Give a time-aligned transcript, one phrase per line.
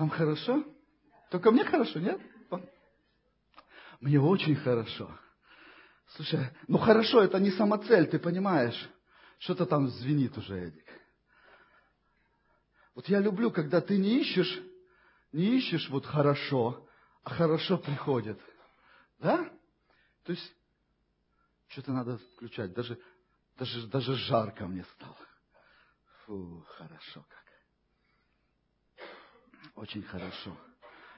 [0.00, 0.64] Вам хорошо?
[1.30, 2.18] Только мне хорошо, нет?
[4.00, 5.14] Мне очень хорошо.
[6.16, 8.88] Слушай, ну хорошо, это не самоцель, ты понимаешь?
[9.40, 10.86] Что-то там звенит уже, Эдик.
[12.94, 14.62] Вот я люблю, когда ты не ищешь,
[15.32, 16.88] не ищешь вот хорошо,
[17.22, 18.40] а хорошо приходит.
[19.18, 19.52] Да?
[20.24, 20.56] То есть,
[21.68, 22.72] что-то надо включать.
[22.72, 22.98] Даже,
[23.58, 25.18] даже, даже жарко мне стало.
[26.24, 27.49] Фу, хорошо как.
[29.80, 30.54] Очень хорошо.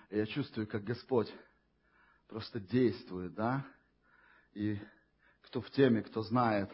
[0.09, 1.27] Я чувствую, как Господь
[2.29, 3.67] просто действует, да?
[4.55, 4.79] И
[5.41, 6.71] кто в теме, кто знает,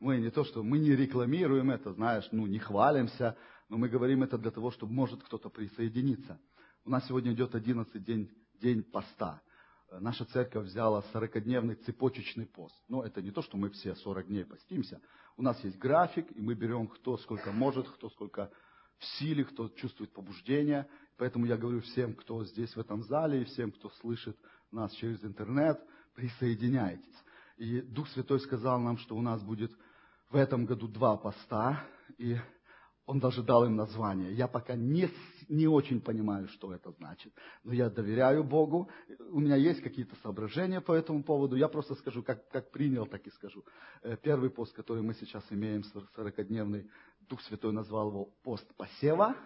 [0.00, 3.36] мы не то, что мы не рекламируем это, знаешь, ну, не хвалимся,
[3.68, 6.40] но мы говорим это для того, чтобы может кто-то присоединиться.
[6.86, 9.42] У нас сегодня идет 11 день, день поста.
[9.90, 12.74] Наша церковь взяла 40-дневный цепочечный пост.
[12.88, 15.02] Но это не то, что мы все 40 дней постимся.
[15.36, 18.50] У нас есть график, и мы берем кто сколько может, кто сколько
[18.98, 20.88] в силе, кто чувствует побуждение.
[21.16, 24.36] Поэтому я говорю всем, кто здесь в этом зале, и всем, кто слышит
[24.70, 25.80] нас через интернет,
[26.14, 27.24] присоединяйтесь.
[27.56, 29.72] И Дух Святой сказал нам, что у нас будет
[30.30, 31.84] в этом году два поста,
[32.18, 32.36] и
[33.06, 34.32] он даже дал им название.
[34.32, 35.08] Я пока не,
[35.48, 37.32] не очень понимаю, что это значит.
[37.62, 38.90] Но я доверяю Богу.
[39.30, 41.54] У меня есть какие-то соображения по этому поводу.
[41.54, 43.64] Я просто скажу, как, как принял, так и скажу.
[44.02, 45.84] Э, первый пост, который мы сейчас имеем,
[46.16, 46.90] 40-дневный,
[47.20, 49.36] Дух Святой назвал его пост посева.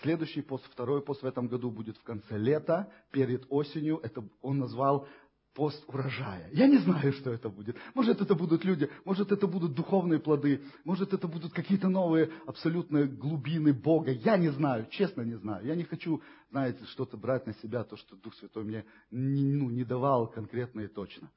[0.00, 4.00] Следующий пост, второй пост в этом году будет в конце лета, перед осенью.
[4.02, 5.06] Это он назвал
[5.54, 6.48] пост урожая.
[6.52, 7.76] Я не знаю, что это будет.
[7.94, 13.06] Может, это будут люди, может, это будут духовные плоды, может, это будут какие-то новые абсолютные
[13.06, 14.12] глубины Бога.
[14.12, 15.66] Я не знаю, честно не знаю.
[15.66, 19.70] Я не хочу, знаете, что-то брать на себя, то, что Дух Святой мне не, ну,
[19.70, 21.30] не давал конкретно и точно.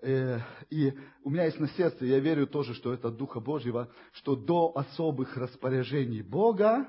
[0.00, 0.38] Э,
[0.70, 4.72] и у меня есть на сердце, я верю тоже, что это Духа Божьего, что до
[4.74, 6.88] особых распоряжений Бога,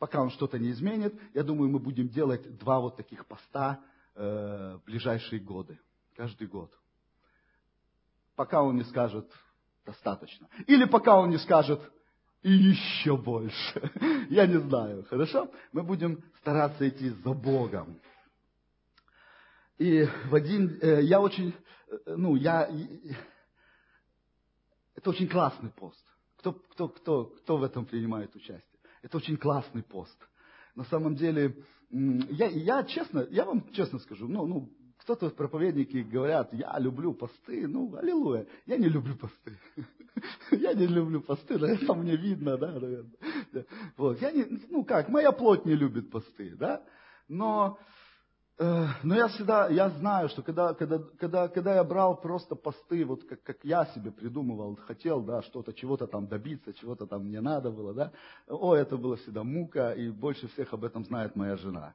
[0.00, 3.80] пока Он что-то не изменит, я думаю, мы будем делать два вот таких поста
[4.16, 5.78] э, в ближайшие годы
[6.18, 6.76] каждый год.
[8.34, 9.30] Пока он не скажет
[9.86, 10.48] достаточно.
[10.66, 11.80] Или пока он не скажет
[12.42, 13.92] и еще больше.
[14.28, 15.48] Я не знаю, хорошо?
[15.72, 18.00] Мы будем стараться идти за Богом.
[19.78, 21.54] И в один, э, я очень,
[21.86, 22.68] э, ну, я,
[24.96, 26.04] это очень классный пост.
[26.38, 28.80] Кто, кто, кто, кто в этом принимает участие?
[29.02, 30.18] Это очень классный пост.
[30.74, 34.68] На самом деле, я, я честно, я вам честно скажу, ну, ну,
[35.08, 38.46] кто-то проповедники говорят, я люблю посты, ну, аллилуйя.
[38.66, 39.58] Я не люблю посты.
[40.50, 43.12] Я не люблю посты, но это мне видно, да, наверное.
[43.96, 44.20] Вот.
[44.20, 46.82] Я не, ну как, моя плоть не любит посты, да.
[47.28, 47.78] Но,
[48.58, 53.04] э, но я всегда, я знаю, что когда, когда, когда, когда я брал просто посты,
[53.04, 57.40] вот как, как я себе придумывал, хотел, да, что-то, чего-то там добиться, чего-то там мне
[57.40, 58.12] надо было, да.
[58.48, 61.94] О, это было всегда мука, и больше всех об этом знает моя жена.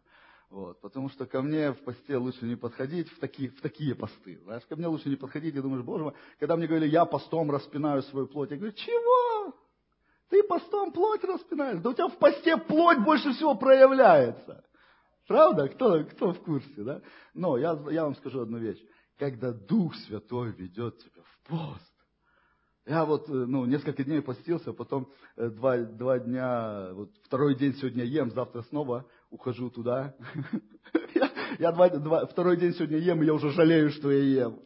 [0.53, 4.37] Вот, потому что ко мне в посте лучше не подходить в такие, в такие посты.
[4.43, 7.49] Знаешь, ко мне лучше не подходить, и думаешь, боже мой, когда мне говорили, я постом
[7.49, 9.55] распинаю свою плоть, я говорю, чего?
[10.29, 11.81] Ты постом плоть распинаешь?
[11.81, 14.63] Да у тебя в посте плоть больше всего проявляется.
[15.27, 15.69] Правда?
[15.69, 17.01] Кто, кто в курсе, да?
[17.33, 18.79] Но я, я вам скажу одну вещь.
[19.17, 21.93] Когда Дух Святой ведет тебя в пост,
[22.85, 27.73] я вот, э, ну, несколько дней постился, потом э, два, два дня, вот второй день
[27.75, 30.15] сегодня ем, завтра снова ухожу туда.
[31.59, 31.71] Я,
[32.25, 34.59] второй день сегодня ем, и я уже жалею, что я ем.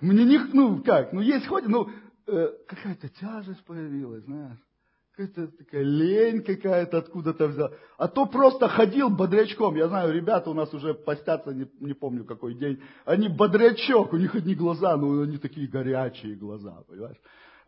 [0.00, 1.90] Мне не, ну как, ну есть хоть, ну
[2.26, 4.58] э, какая-то тяжесть появилась, знаешь.
[5.14, 7.70] Какая-то такая лень какая-то откуда-то взял.
[7.98, 9.76] А то просто ходил бодрячком.
[9.76, 12.80] Я знаю, ребята у нас уже постятся, не, не помню какой день.
[13.04, 17.18] Они бодрячок, у них одни глаза, но они такие горячие глаза, понимаешь.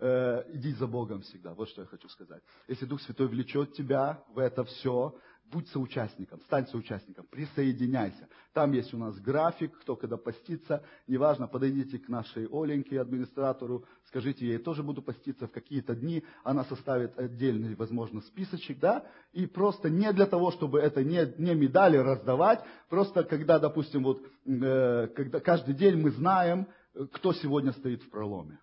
[0.00, 2.42] Э, иди за Богом всегда, вот что я хочу сказать.
[2.66, 5.14] Если Дух Святой влечет тебя в это все,
[5.50, 8.28] будь соучастником, стань соучастником, присоединяйся.
[8.52, 14.46] Там есть у нас график, кто когда постится, неважно, подойдите к нашей Оленьке, администратору, скажите
[14.46, 19.90] ей, тоже буду поститься в какие-то дни, она составит отдельный, возможно, списочек, да, и просто
[19.90, 25.40] не для того, чтобы это не, не медали раздавать, просто когда, допустим, вот, э, когда
[25.40, 26.66] каждый день мы знаем,
[27.12, 28.58] кто сегодня стоит в проломе.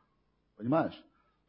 [0.58, 1.00] Понимаешь?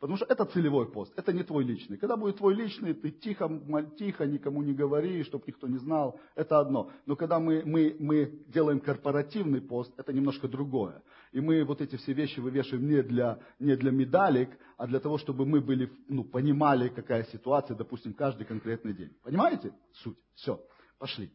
[0.02, 1.96] Потому что это целевой пост, это не твой личный.
[1.96, 3.48] Когда будет твой личный, ты тихо,
[3.96, 6.90] тихо, никому не говори, чтобы никто не знал, это одно.
[7.06, 11.04] Но когда мы, мы, мы делаем корпоративный пост, это немножко другое.
[11.30, 15.18] И мы вот эти все вещи вывешиваем не для, не для медалек, а для того,
[15.18, 19.12] чтобы мы были, ну, понимали, какая ситуация, допустим, каждый конкретный день.
[19.22, 20.18] Понимаете суть?
[20.34, 20.60] Все,
[20.98, 21.30] пошли.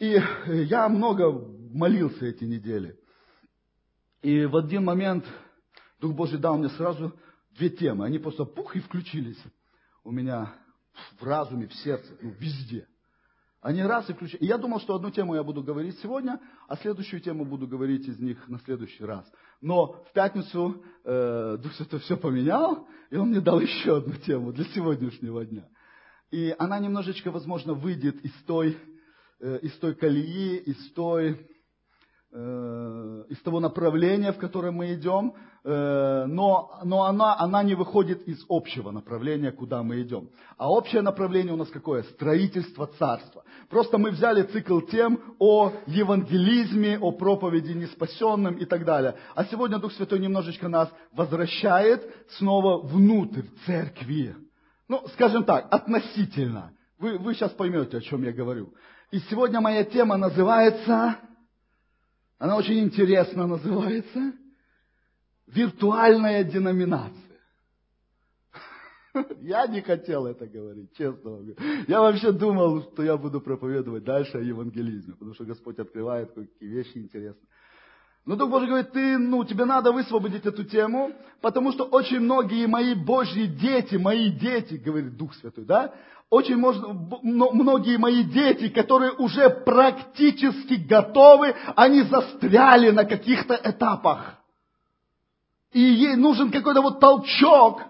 [0.00, 2.98] И я много молился эти недели.
[4.22, 5.24] И в один момент
[6.00, 7.14] Дух Божий дал мне сразу
[7.56, 8.06] две темы.
[8.06, 9.42] Они просто пух и включились
[10.04, 10.54] у меня
[11.18, 12.86] в разуме, в сердце, ну, везде.
[13.60, 14.42] Они раз и включают.
[14.42, 18.06] И я думал, что одну тему я буду говорить сегодня, а следующую тему буду говорить
[18.06, 19.24] из них на следующий раз.
[19.60, 24.52] Но в пятницу э, Дух Святой все поменял, и он мне дал еще одну тему
[24.52, 25.68] для сегодняшнего дня.
[26.30, 28.78] И она немножечко, возможно, выйдет из той,
[29.40, 31.48] э, из той колеи, из той
[32.36, 35.34] из того направления, в котором мы идем,
[35.64, 40.28] э, но, но она, она не выходит из общего направления, куда мы идем.
[40.58, 42.02] А общее направление у нас какое?
[42.02, 43.42] Строительство царства.
[43.70, 49.16] Просто мы взяли цикл тем о евангелизме, о проповеди неспасенным и так далее.
[49.34, 52.02] А сегодня Дух Святой немножечко нас возвращает
[52.38, 54.36] снова внутрь церкви.
[54.88, 56.72] Ну, скажем так, относительно.
[56.98, 58.74] Вы, вы сейчас поймете, о чем я говорю.
[59.10, 61.16] И сегодня моя тема называется
[62.38, 64.32] она очень интересно называется.
[65.46, 67.22] Виртуальная деноминация.
[69.40, 71.54] Я не хотел это говорить, честно вам
[71.86, 76.68] Я вообще думал, что я буду проповедовать дальше о евангелизме, потому что Господь открывает какие
[76.68, 77.48] вещи интересные.
[78.26, 82.66] Но Дух Божий говорит, ты, ну, тебе надо высвободить эту тему, потому что очень многие
[82.66, 85.94] мои Божьи дети, мои дети, говорит Дух Святой, да,
[86.28, 86.92] очень можно,
[87.22, 94.34] многие мои дети, которые уже практически готовы, они застряли на каких-то этапах.
[95.72, 97.82] И ей нужен какой-то вот толчок.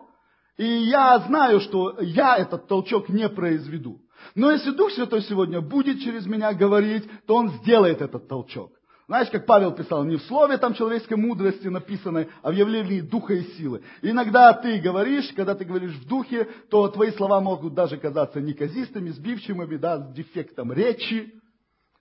[0.59, 4.03] И я знаю, что я этот толчок не произведу.
[4.35, 8.76] Но если Дух Святой сегодня будет через меня говорить, то Он сделает этот толчок.
[9.07, 13.35] Знаешь, как Павел писал, не в слове там человеческой мудрости написанной, а в явлении духа
[13.35, 13.83] и силы.
[14.03, 18.41] И иногда ты говоришь, когда ты говоришь в духе, то твои слова могут даже казаться
[18.41, 21.33] неказистыми, сбивчивыми, да, с дефектом речи.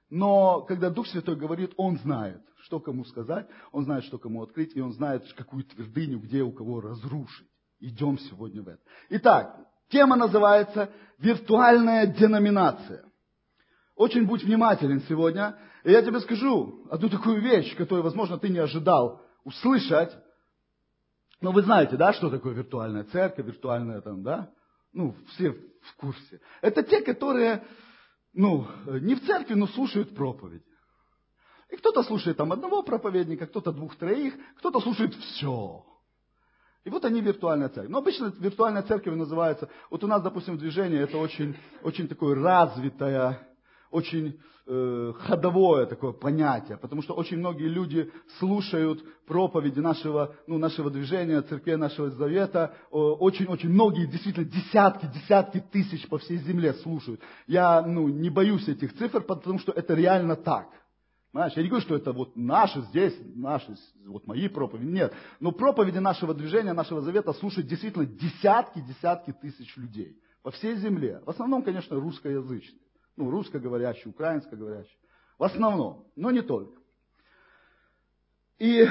[0.10, 4.75] Но когда Дух Святой говорит, Он знает, что кому сказать, Он знает, что кому открыть,
[4.75, 7.48] и Он знает, какую твердыню, где у кого разрушить.
[7.80, 8.81] Идем сегодня в это.
[9.10, 9.56] Итак,
[9.90, 13.06] тема называется «Виртуальная деноминация».
[13.96, 15.56] Очень будь внимателен сегодня.
[15.85, 20.11] И я тебе скажу одну такую вещь, которую, возможно, ты не ожидал услышать.
[21.41, 24.51] Но вы знаете, да, что такое виртуальная церковь, виртуальная там, да?
[24.93, 26.41] Ну, все в курсе.
[26.61, 27.63] Это те, которые,
[28.33, 28.67] ну,
[28.99, 30.65] не в церкви, но слушают проповеди.
[31.69, 35.85] И кто-то слушает там одного проповедника, кто-то двух-троих, кто-то слушает все.
[36.83, 37.91] И вот они виртуальная церковь.
[37.91, 43.47] Но обычно виртуальная церковь называется, вот у нас, допустим, движение, это очень, очень такое развитое,
[43.95, 44.38] очень
[44.68, 51.42] э, ходовое такое понятие, потому что очень многие люди слушают проповеди нашего, ну, нашего движения,
[51.42, 57.21] церкви нашего завета, очень-очень многие, действительно, десятки, десятки тысяч по всей земле слушают.
[57.47, 60.68] Я ну, не боюсь этих цифр, потому что это реально так.
[61.31, 63.75] Знаешь, я не говорю, что это вот наши здесь, наши,
[64.07, 64.89] вот мои проповеди.
[64.89, 65.13] Нет.
[65.39, 71.21] Но проповеди нашего движения, нашего завета слушают действительно десятки, десятки тысяч людей по всей земле.
[71.25, 72.84] В основном, конечно, русскоязычные
[73.15, 74.97] ну, русскоговорящие, украинскоговорящие.
[75.38, 76.81] В основном, но не только.
[78.57, 78.85] И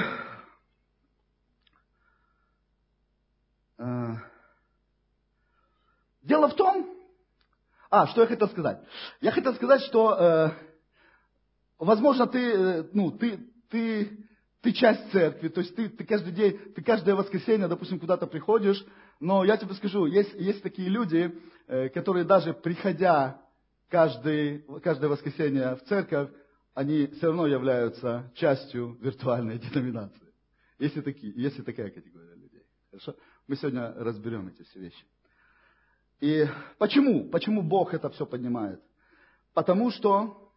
[3.77, 4.13] э,
[6.21, 6.95] дело в том,
[7.89, 8.79] а, что я хотел сказать.
[9.21, 10.51] Я хотел сказать, что, э,
[11.79, 13.39] возможно, ты, э, ну, ты,
[13.69, 14.27] ты,
[14.61, 18.83] ты часть церкви, то есть ты, ты каждый день, ты каждое воскресенье, допустим, куда-то приходишь,
[19.19, 23.44] но я тебе скажу, есть, есть такие люди, э, которые даже приходя
[23.89, 26.29] каждый, каждое воскресенье в церковь,
[26.73, 30.33] они все равно являются частью виртуальной деноминации.
[30.77, 32.63] Есть, такие, есть и такая категория людей.
[32.91, 33.15] Хорошо?
[33.47, 35.05] Мы сегодня разберем эти все вещи.
[36.19, 36.45] И
[36.77, 37.29] почему?
[37.29, 38.81] Почему Бог это все поднимает?
[39.53, 40.51] Потому что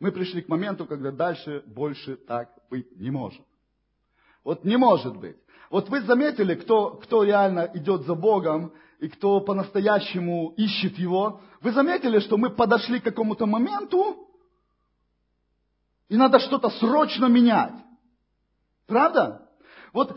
[0.00, 3.44] мы пришли к моменту, когда дальше больше так быть не может.
[4.42, 5.36] Вот не может быть.
[5.70, 11.72] Вот вы заметили, кто, кто реально идет за Богом, и кто по-настоящему ищет его, вы
[11.72, 14.28] заметили, что мы подошли к какому-то моменту,
[16.08, 17.74] и надо что-то срочно менять.
[18.86, 19.48] Правда?
[19.92, 20.16] Вот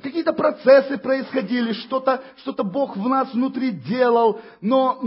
[0.00, 5.00] какие-то процессы происходили, что-то что Бог в нас внутри делал, но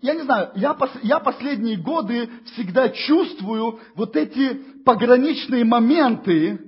[0.00, 4.54] я не знаю, я, я последние годы всегда чувствую вот эти
[4.84, 6.60] пограничные моменты,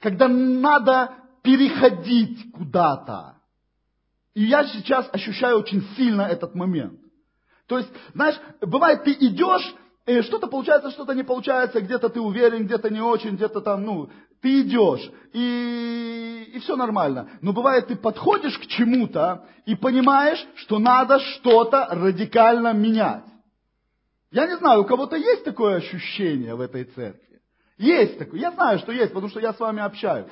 [0.00, 1.14] когда надо
[1.48, 3.36] переходить куда-то.
[4.34, 7.00] И я сейчас ощущаю очень сильно этот момент.
[7.66, 9.74] То есть, знаешь, бывает, ты идешь,
[10.04, 14.10] и что-то получается, что-то не получается, где-то ты уверен, где-то не очень, где-то там, ну,
[14.42, 17.30] ты идешь, и, и все нормально.
[17.40, 23.24] Но бывает, ты подходишь к чему-то и понимаешь, что надо что-то радикально менять.
[24.30, 27.40] Я не знаю, у кого-то есть такое ощущение в этой церкви?
[27.78, 28.38] Есть такое.
[28.38, 30.26] Я знаю, что есть, потому что я с вами общаюсь.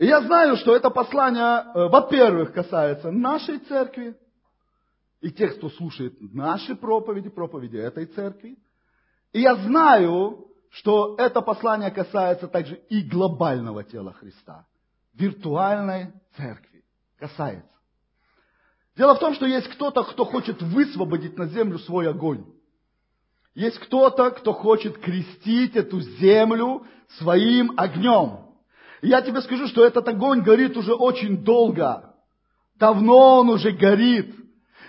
[0.00, 4.16] И я знаю, что это послание, э, во-первых, касается нашей церкви,
[5.20, 8.56] и тех, кто слушает наши проповеди, проповеди этой церкви.
[9.34, 14.66] И я знаю, что это послание касается также и глобального тела Христа,
[15.12, 16.82] виртуальной церкви.
[17.18, 17.68] Касается.
[18.96, 22.46] Дело в том, что есть кто-то, кто хочет высвободить на землю свой огонь.
[23.54, 26.86] Есть кто-то, кто хочет крестить эту землю
[27.18, 28.49] своим огнем.
[29.02, 32.14] Я тебе скажу, что этот огонь горит уже очень долго.
[32.78, 34.34] Давно он уже горит.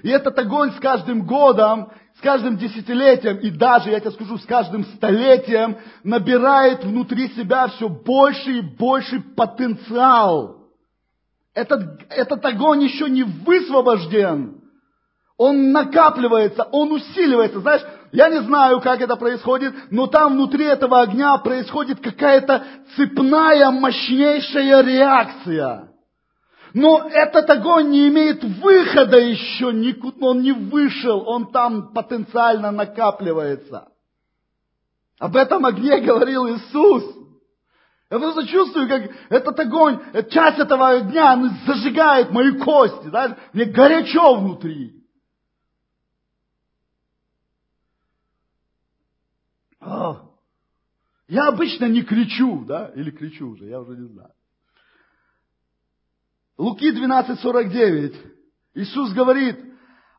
[0.03, 4.45] И этот огонь с каждым годом, с каждым десятилетием и даже, я тебе скажу, с
[4.45, 10.61] каждым столетием набирает внутри себя все больше и больше потенциал.
[11.53, 14.61] Этот, этот огонь еще не высвобожден.
[15.37, 17.59] Он накапливается, он усиливается.
[17.59, 22.63] Знаешь, я не знаю, как это происходит, но там внутри этого огня происходит какая-то
[22.95, 25.91] цепная, мощнейшая реакция.
[26.73, 33.87] Но этот огонь не имеет выхода еще, никуда, он не вышел, он там потенциально накапливается.
[35.19, 37.03] Об этом огне говорил Иисус.
[38.09, 39.99] Я просто чувствую, как этот огонь,
[40.29, 45.00] часть этого огня он зажигает мои кости, знаешь, мне горячо внутри.
[49.81, 50.21] А,
[51.27, 54.31] я обычно не кричу, да, или кричу уже, я уже не знаю.
[56.57, 58.15] Луки 12.49.
[58.75, 59.59] Иисус говорит,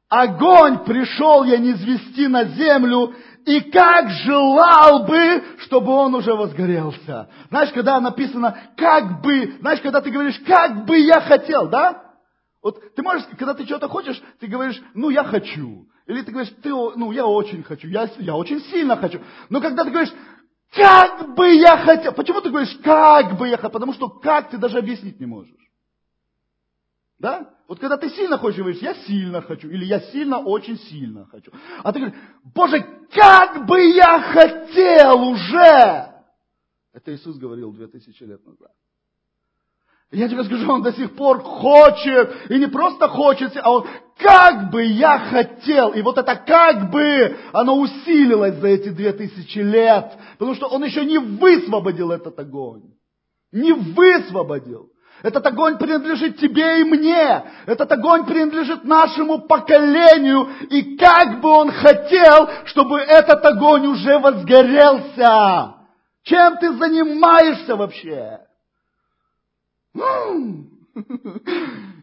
[0.09, 3.15] огонь пришел я не звести на землю,
[3.47, 7.29] и как желал бы, чтобы он уже возгорелся.
[7.49, 12.02] Знаешь, когда написано как бы, знаешь, когда ты говоришь, как бы я хотел, да?
[12.63, 15.89] Вот ты можешь, когда ты что-то хочешь, ты говоришь, ну я хочу.
[16.07, 19.21] Или ты говоришь, ты, ну я очень хочу, я, я очень сильно хочу.
[19.49, 20.13] Но когда ты говоришь,
[20.73, 23.71] как бы я хотел, почему ты говоришь, как бы я хотел?
[23.71, 25.55] Потому что как ты даже объяснить не можешь.
[27.19, 27.55] Да?
[27.69, 31.53] Вот когда ты сильно хочешь, говоришь, я сильно хочу, или я сильно, очень сильно хочу.
[31.83, 32.19] А ты говоришь,
[32.55, 32.81] Боже,
[33.13, 36.13] как бы я хотел уже!
[36.93, 38.73] Это Иисус говорил две тысячи лет назад.
[40.13, 43.87] Я тебе скажу, он до сих пор хочет, и не просто хочет, а он
[44.19, 45.93] как бы я хотел.
[45.93, 50.85] И вот это как бы, оно усилилось за эти две тысячи лет, потому что он
[50.85, 52.83] еще не высвободил этот огонь.
[53.53, 54.91] Не высвободил.
[55.23, 57.45] Этот огонь принадлежит тебе и мне.
[57.65, 60.49] Этот огонь принадлежит нашему поколению.
[60.69, 65.77] И как бы он хотел, чтобы этот огонь уже возгорелся.
[66.25, 68.41] Чем ты занимаешься вообще?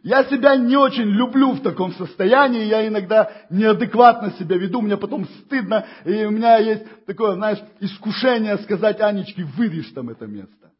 [0.03, 5.25] Я себя не очень люблю в таком состоянии, я иногда неадекватно себя веду, мне потом
[5.25, 10.71] стыдно, и у меня есть такое, знаешь, искушение сказать Анечке, вырежь там это место.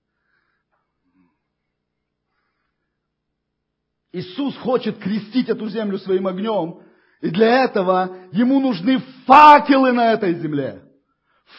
[4.12, 6.82] Иисус хочет крестить эту землю своим огнем,
[7.22, 10.84] и для этого ему нужны факелы на этой земле.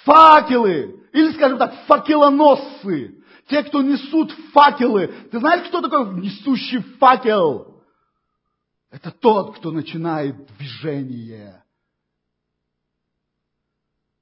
[0.04, 0.96] Факелы!
[1.12, 3.19] Или, скажем так, факелоносцы.
[3.50, 5.08] Те, кто несут факелы.
[5.32, 7.82] Ты знаешь, кто такой несущий факел?
[8.90, 11.64] Это тот, кто начинает движение.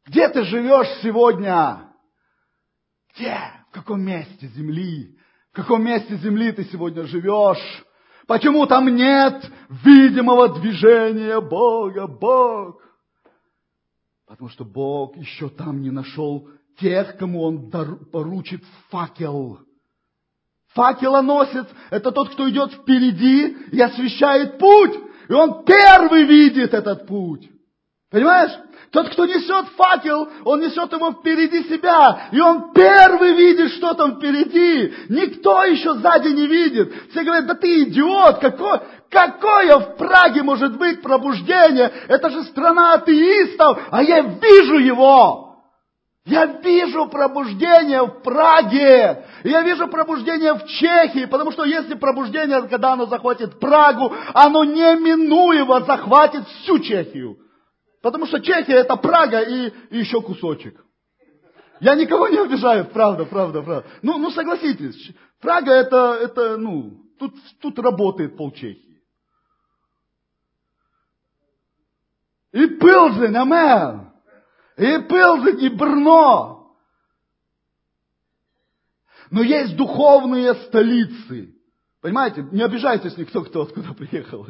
[0.06, 1.92] Где ты живешь сегодня?
[3.14, 3.38] Где?
[3.70, 5.18] В каком месте земли?
[5.52, 7.84] В каком месте земли ты сегодня живешь?
[8.26, 12.80] Почему там нет видимого движения Бога, Бог?
[14.26, 16.48] Потому что Бог еще там не нашел
[16.80, 19.60] тех, кому Он поручит факел.
[20.74, 24.94] Факелоносец– это тот, кто идет впереди и освещает путь.
[25.28, 27.48] И он первый видит этот путь.
[28.10, 28.52] Понимаешь?
[28.90, 32.28] Тот, кто несет факел, он несет его впереди себя.
[32.32, 34.94] И он первый видит, что там впереди.
[35.10, 37.10] Никто еще сзади не видит.
[37.10, 38.78] Все говорят, да ты идиот, какой,
[39.10, 41.92] какое в Праге может быть пробуждение?
[42.08, 45.47] Это же страна атеистов, а я вижу его.
[46.28, 49.24] Я вижу пробуждение в Праге.
[49.44, 55.80] Я вижу пробуждение в Чехии, потому что если пробуждение, когда оно захватит Прагу, оно неминуемо
[55.86, 57.38] захватит всю Чехию.
[58.02, 60.78] Потому что Чехия это Прага и, и еще кусочек.
[61.80, 63.86] Я никого не обижаю, правда, правда, правда.
[64.02, 67.32] Ну, ну согласитесь, Прага это, это ну, тут,
[67.62, 69.00] тут работает пол Чехии.
[72.52, 74.07] И Пилзен, амен.
[74.78, 76.76] И Пилзен, и Брно.
[79.30, 81.54] Но есть духовные столицы.
[82.00, 84.46] Понимаете, не обижайтесь никто, кто откуда приехал.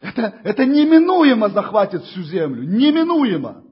[0.00, 2.62] Это, это неминуемо захватит всю землю.
[2.62, 3.64] Неминуемо.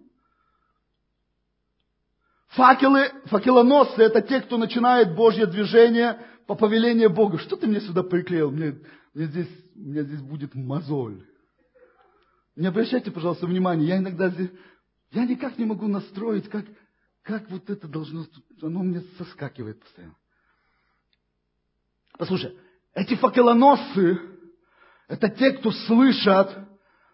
[2.49, 7.39] Факелы, факелоносцы– это те, кто начинает Божье движение по повелению Бога.
[7.39, 8.51] Что ты мне сюда приклеил?
[8.51, 8.81] Мне,
[9.13, 11.23] мне, здесь, мне здесь будет мозоль.
[12.57, 13.85] Не обращайте, пожалуйста, внимания.
[13.85, 14.51] Я иногда здесь,
[15.17, 16.65] я никак не могу настроить, как,
[17.23, 18.27] как вот это должно,
[18.63, 20.15] оно мне соскакивает постоянно.
[22.19, 22.57] Послушай,
[22.95, 24.21] эти факелоносцы–
[25.09, 26.55] это те, кто слышат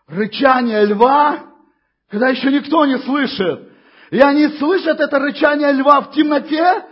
[0.09, 1.45] рычание льва,
[2.09, 3.71] когда еще никто не слышит.
[4.11, 6.85] И они слышат это рычание льва в темноте,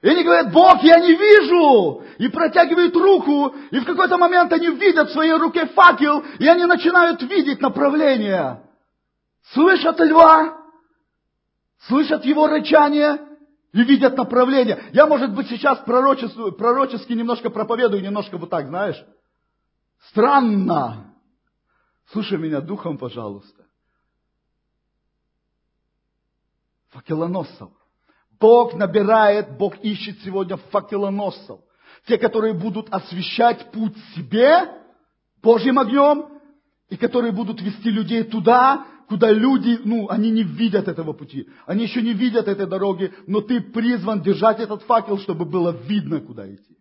[0.00, 2.02] и они говорят, Бог, я не вижу!
[2.18, 6.64] И протягивают руку, и в какой-то момент они видят в своей руке факел, и они
[6.64, 8.65] начинают видеть направление.
[9.52, 10.58] Слышат льва,
[11.86, 13.20] слышат его рычание
[13.72, 14.82] и видят направление.
[14.92, 19.02] Я, может быть, сейчас пророчески, пророчески немножко проповедую, немножко вот так, знаешь.
[20.08, 21.14] Странно.
[22.10, 23.64] Слушай меня духом, пожалуйста.
[26.90, 27.70] Факелоносцев.
[28.38, 31.60] Бог набирает, Бог ищет сегодня факелоносцев.
[32.06, 34.70] Те, которые будут освещать путь себе
[35.42, 36.36] Божьим огнем,
[36.88, 41.48] и которые будут вести людей туда, куда люди, ну, они не видят этого пути.
[41.66, 46.20] Они еще не видят этой дороги, но ты призван держать этот факел, чтобы было видно,
[46.20, 46.76] куда идти.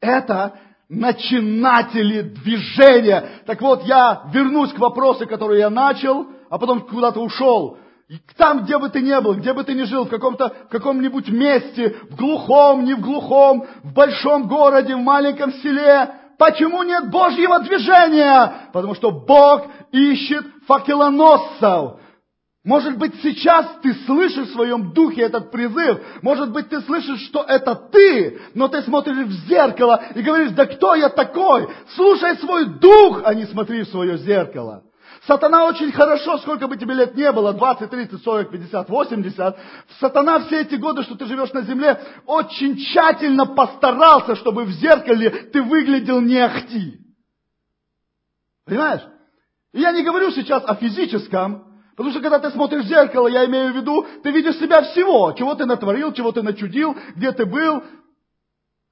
[0.00, 0.58] Это
[0.88, 3.42] начинатели движения.
[3.46, 7.78] Так вот, я вернусь к вопросу, который я начал, а потом куда-то ушел.
[8.36, 11.28] Там, где бы ты ни был, где бы ты ни жил, в, каком-то, в каком-нибудь
[11.30, 17.60] месте, в глухом, не в глухом, в большом городе, в маленьком селе, почему нет Божьего
[17.60, 18.70] движения?
[18.72, 22.00] Потому что Бог ищет факелоносцев.
[22.64, 26.00] Может быть, сейчас ты слышишь в своем духе этот призыв.
[26.22, 30.64] Может быть, ты слышишь, что это ты, но ты смотришь в зеркало и говоришь, да
[30.64, 31.68] кто я такой?
[31.94, 34.82] Слушай свой дух, а не смотри в свое зеркало.
[35.26, 39.58] Сатана очень хорошо, сколько бы тебе лет не было, 20, 30, 40, 50, 80,
[39.98, 45.30] сатана все эти годы, что ты живешь на земле, очень тщательно постарался, чтобы в зеркале
[45.30, 46.98] ты выглядел не ахти.
[48.66, 49.00] Понимаешь?
[49.72, 53.46] И я не говорю сейчас о физическом, потому что когда ты смотришь в зеркало, я
[53.46, 57.46] имею в виду, ты видишь себя всего, чего ты натворил, чего ты начудил, где ты
[57.46, 57.82] был,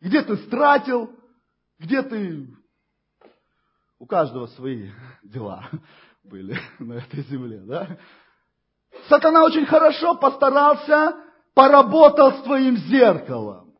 [0.00, 1.11] где ты стратил,
[1.78, 2.48] где ты...
[3.98, 4.90] У каждого свои
[5.22, 5.68] дела
[6.33, 7.99] были на этой земле, да?
[9.09, 11.16] Сатана очень хорошо постарался,
[11.55, 13.75] поработал с твоим зеркалом.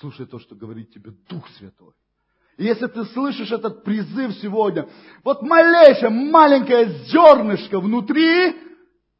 [0.00, 1.92] Слушай то, что говорит тебе Дух Святой.
[2.56, 4.88] И если ты слышишь этот призыв сегодня,
[5.22, 8.56] вот малейшее, маленькое зернышко внутри,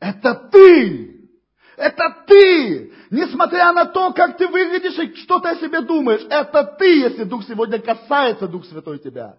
[0.01, 1.29] это ты.
[1.77, 2.93] Это ты.
[3.11, 7.25] Несмотря на то, как ты выглядишь и что ты о себе думаешь, это ты, если
[7.25, 9.39] Дух сегодня касается, Дух Святой тебя.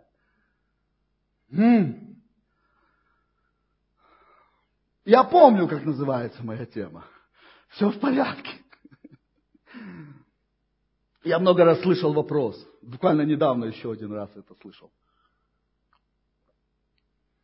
[5.06, 7.06] Я помню, как называется моя тема.
[7.70, 8.52] Все в порядке.
[11.24, 12.68] Я много раз слышал вопрос.
[12.82, 14.92] Буквально недавно еще один раз это слышал.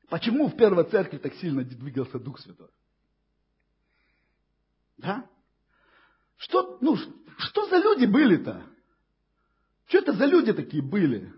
[0.10, 2.69] Почему в первой церкви так сильно двигался Дух Святой?
[4.97, 5.30] Да?
[6.38, 6.97] Что, ну,
[7.38, 8.63] что за люди были-то?
[9.86, 11.32] Что это за люди такие были?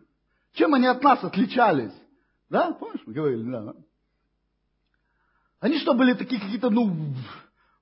[0.54, 1.94] Чем они от нас отличались?
[2.50, 3.76] Да, помнишь, мы говорили, да.
[5.64, 7.16] Они что, были такие какие-то, ну,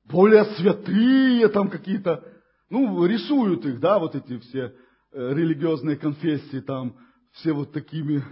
[0.04, 2.24] более святые там какие-то,
[2.70, 4.76] ну, рисуют их, да, вот эти все
[5.12, 6.96] э, религиозные конфессии там,
[7.32, 8.24] все вот такими,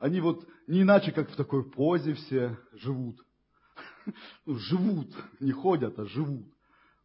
[0.00, 3.16] они вот не иначе, как в такой позе все живут.
[4.44, 6.52] Ну, живут, не ходят, а живут.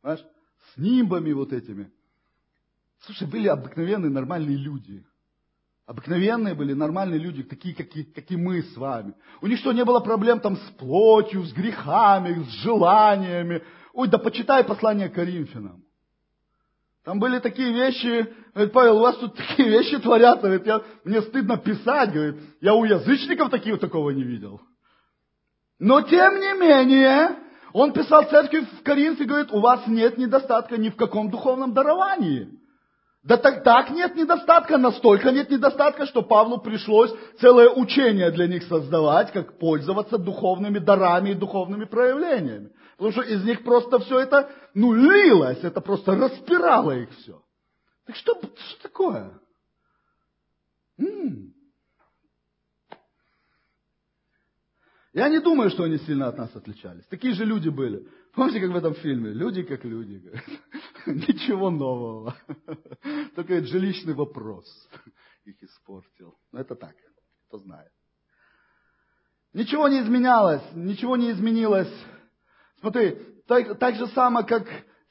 [0.02, 0.26] Понимаешь?
[0.74, 1.92] С нимбами вот этими.
[3.02, 5.06] Слушай, были обыкновенные нормальные люди.
[5.88, 9.14] Обыкновенные были, нормальные люди, такие, как и, как и мы с вами.
[9.42, 13.62] У них что, не было проблем там с плотью, с грехами, с желаниями?
[13.94, 15.84] Ой, да почитай послание Коринфянам.
[17.04, 21.22] Там были такие вещи, говорит, Павел, у вас тут такие вещи творятся, говорит, я, мне
[21.22, 24.60] стыдно писать, говорит, я у язычников таких, такого не видел.
[25.78, 27.38] Но тем не менее,
[27.74, 32.60] он писал церкви в Коринфе, говорит, у вас нет недостатка ни в каком духовном даровании.
[33.26, 38.64] Да так, так нет недостатка, настолько нет недостатка, что Павлу пришлось целое учение для них
[38.66, 42.70] создавать, как пользоваться духовными дарами и духовными проявлениями.
[42.98, 47.42] Потому что из них просто все это, ну, лилось, это просто распирало их все.
[48.06, 49.32] Так что, что такое?
[51.00, 51.52] М-м.
[55.14, 57.06] Я не думаю, что они сильно от нас отличались.
[57.08, 58.08] Такие же люди были.
[58.36, 59.32] Помните, как в этом фильме?
[59.32, 60.22] Люди как люди.
[61.06, 62.36] Ничего нового.
[63.36, 64.66] Только жилищный вопрос
[65.46, 66.36] их испортил.
[66.52, 66.96] Но это так,
[67.48, 67.92] кто знает.
[69.54, 71.92] Ничего не изменялось, ничего не изменилось.
[72.82, 73.18] Смотри,
[73.48, 74.68] так, так же само, как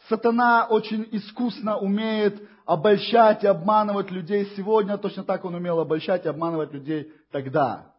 [0.09, 6.29] сатана очень искусно умеет обольщать и обманывать людей сегодня, точно так он умел обольщать и
[6.29, 7.94] обманывать людей тогда.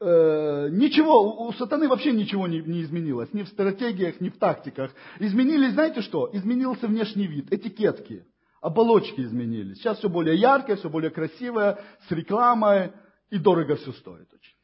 [0.00, 4.92] Э, ничего, у сатаны вообще ничего не, не изменилось, ни в стратегиях, ни в тактиках.
[5.18, 6.30] Изменились, знаете что?
[6.32, 8.24] Изменился внешний вид, этикетки,
[8.60, 9.78] оболочки изменились.
[9.78, 12.92] Сейчас все более яркое, все более красивое, с рекламой,
[13.30, 14.54] и дорого все стоит очень.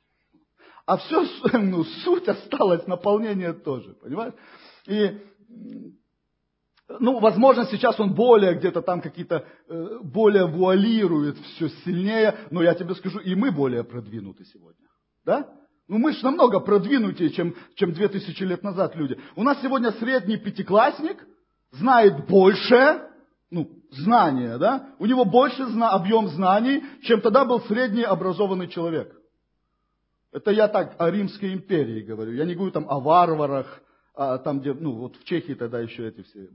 [0.87, 4.35] А все, ну, суть осталась, наполнение тоже, понимаешь?
[4.87, 5.21] И
[7.01, 12.75] ну, возможно, сейчас он более где-то там какие-то, э, более вуалирует все сильнее, но я
[12.75, 14.85] тебе скажу, и мы более продвинуты сегодня.
[15.25, 15.49] Да?
[15.89, 19.19] Ну мы же намного продвинутее, чем, чем 2000 лет назад люди.
[19.37, 21.27] У нас сегодня средний пятиклассник
[21.73, 23.11] знает больше,
[23.51, 24.95] ну, знания, да?
[24.99, 29.15] У него больше зна, объем знаний, чем тогда был средний образованный человек.
[30.33, 32.33] Это я так о Римской империи говорю.
[32.33, 33.83] Я не говорю там о варварах,
[34.15, 36.49] а там, где, ну, вот в Чехии тогда еще эти все.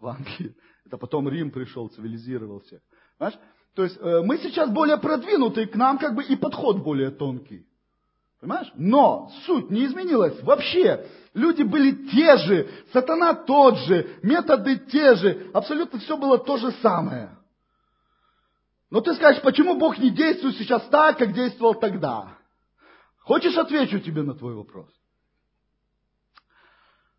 [0.00, 0.56] В Англии.
[0.86, 2.80] Это потом Рим пришел, цивилизировал всех.
[3.18, 3.38] Понимаешь?
[3.74, 7.66] То есть э, мы сейчас более продвинутые, к нам как бы и подход более тонкий.
[8.40, 8.72] Понимаешь?
[8.74, 11.06] Но суть не изменилась вообще.
[11.34, 16.72] Люди были те же, сатана тот же, методы те же, абсолютно все было то же
[16.82, 17.36] самое.
[18.90, 22.36] Но ты скажешь, почему Бог не действует сейчас так, как действовал тогда?
[23.20, 24.88] Хочешь, отвечу тебе на твой вопрос?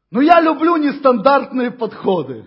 [0.10, 2.46] Но я люблю нестандартные подходы.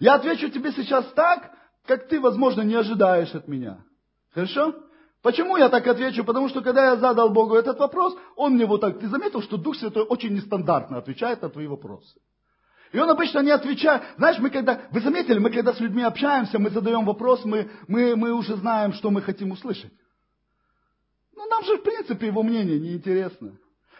[0.00, 1.52] Я отвечу тебе сейчас так,
[1.86, 3.84] как ты, возможно, не ожидаешь от меня.
[4.32, 4.74] Хорошо?
[5.22, 6.24] Почему я так отвечу?
[6.24, 9.56] Потому что когда я задал Богу этот вопрос, Он мне вот так, ты заметил, что
[9.56, 12.18] Дух Святой очень нестандартно отвечает на твои вопросы.
[12.92, 14.02] И он обычно не отвечает.
[14.16, 18.16] Знаешь, мы когда, вы заметили, мы когда с людьми общаемся, мы задаем вопрос, мы, мы,
[18.16, 19.92] мы уже знаем, что мы хотим услышать.
[21.36, 23.52] Ну, нам же, в принципе, его мнение неинтересно.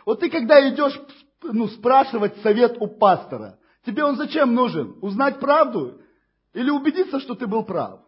[0.04, 1.00] Вот ты, когда идешь
[1.42, 4.96] ну, спрашивать совет у пастора, тебе он зачем нужен?
[5.02, 6.00] Узнать правду
[6.52, 8.00] или убедиться, что ты был прав?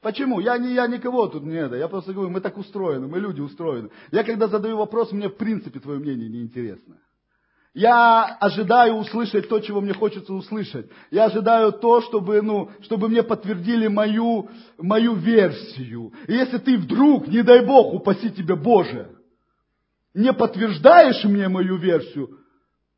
[0.00, 0.38] Почему?
[0.38, 1.76] Я, не, я никого тут не это.
[1.76, 3.88] Я просто говорю, мы так устроены, мы люди устроены.
[4.12, 6.96] Я когда задаю вопрос, мне в принципе твое мнение не интересно.
[7.72, 10.90] Я ожидаю услышать то, чего мне хочется услышать.
[11.10, 16.12] Я ожидаю то, чтобы, ну, чтобы мне подтвердили мою, мою версию.
[16.28, 19.10] И если ты вдруг, не дай Бог, упаси тебя Боже,
[20.12, 22.38] не подтверждаешь мне мою версию,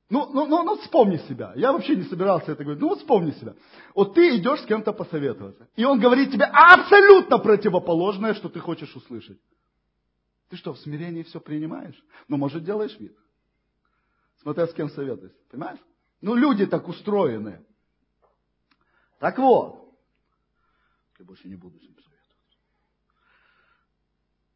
[0.08, 1.52] ну, ну, ну, ну, вспомни себя.
[1.56, 2.80] Я вообще не собирался это говорить.
[2.80, 3.54] Ну, вот вспомни себя.
[3.92, 5.68] Вот ты идешь с кем-то посоветоваться.
[5.74, 9.40] И он говорит тебе абсолютно противоположное, что ты хочешь услышать.
[10.48, 12.00] Ты что, в смирении все принимаешь?
[12.28, 13.16] Ну, может, делаешь вид.
[14.42, 15.38] Смотря с кем советуешься.
[15.50, 15.80] Понимаешь?
[16.20, 17.66] Ну, люди так устроены.
[19.18, 19.92] Так вот.
[21.18, 22.32] Я больше не буду с ним советоваться.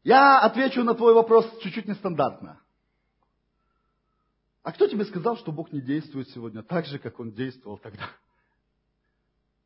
[0.03, 2.60] Я отвечу на твой вопрос чуть-чуть нестандартно.
[4.63, 8.03] А кто тебе сказал, что Бог не действует сегодня так же, как Он действовал тогда?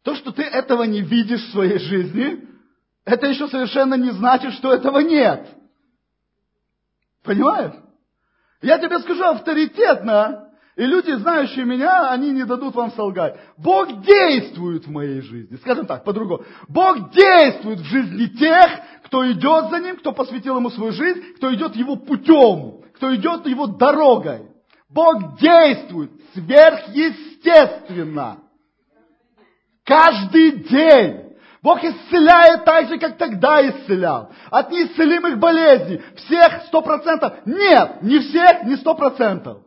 [0.03, 2.47] То, что ты этого не видишь в своей жизни,
[3.03, 5.47] это еще совершенно не значит, что этого нет.
[7.23, 7.73] Понимаешь?
[8.61, 13.37] Я тебе скажу авторитетно, и люди, знающие меня, они не дадут вам солгать.
[13.57, 15.57] Бог действует в моей жизни.
[15.57, 16.43] Скажем так, по-другому.
[16.67, 18.69] Бог действует в жизни тех,
[19.05, 23.45] кто идет за Ним, кто посвятил Ему свою жизнь, кто идет Его путем, кто идет
[23.45, 24.54] Его дорогой.
[24.95, 28.39] Бог действует сверхъестественно.
[29.83, 31.35] Каждый день.
[31.61, 34.31] Бог исцеляет так же, как тогда исцелял.
[34.49, 36.01] От неисцелимых болезней.
[36.15, 37.33] Всех сто процентов?
[37.45, 39.63] Нет, не всех, не сто процентов.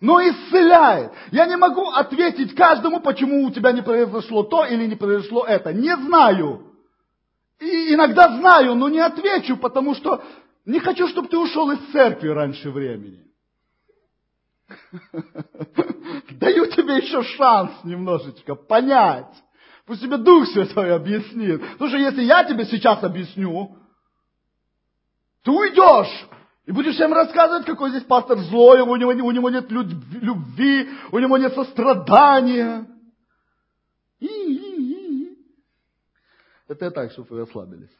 [0.00, 1.10] Но исцеляет.
[1.32, 5.72] Я не могу ответить каждому, почему у тебя не произошло то или не произошло это.
[5.72, 6.68] Не знаю.
[7.58, 10.22] И иногда знаю, но не отвечу, потому что
[10.66, 13.31] не хочу, чтобы ты ушел из церкви раньше времени.
[16.32, 19.34] Даю тебе еще шанс немножечко понять.
[19.86, 21.62] Пусть тебе Дух Святой объяснит.
[21.76, 23.76] Что если я тебе сейчас объясню,
[25.42, 26.28] ты уйдешь.
[26.66, 31.18] И будешь всем рассказывать, какой здесь пастор злой, у него, у него нет любви, у
[31.18, 32.86] него нет сострадания.
[34.20, 35.38] И, и, и.
[36.68, 37.90] Это я так, чтобы вы расслабились.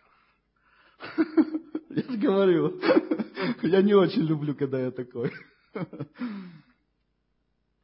[1.94, 2.80] Я же говорю,
[3.62, 5.30] я не очень люблю, когда я такой.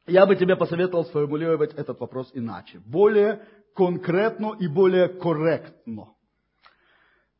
[0.07, 2.79] Я бы тебе посоветовал сформулировать этот вопрос иначе.
[2.79, 6.15] Более конкретно и более корректно.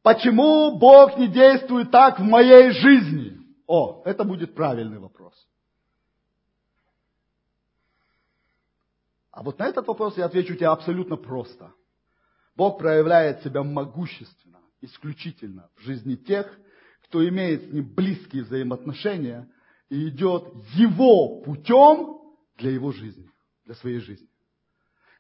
[0.01, 3.37] Почему Бог не действует так в моей жизни?
[3.67, 5.33] О, это будет правильный вопрос.
[9.31, 11.71] А вот на этот вопрос я отвечу тебе абсолютно просто.
[12.55, 16.45] Бог проявляет себя могущественно, исключительно в жизни тех,
[17.05, 19.47] кто имеет с ним близкие взаимоотношения
[19.89, 22.21] и идет его путем
[22.57, 23.29] для его жизни,
[23.65, 24.28] для своей жизни.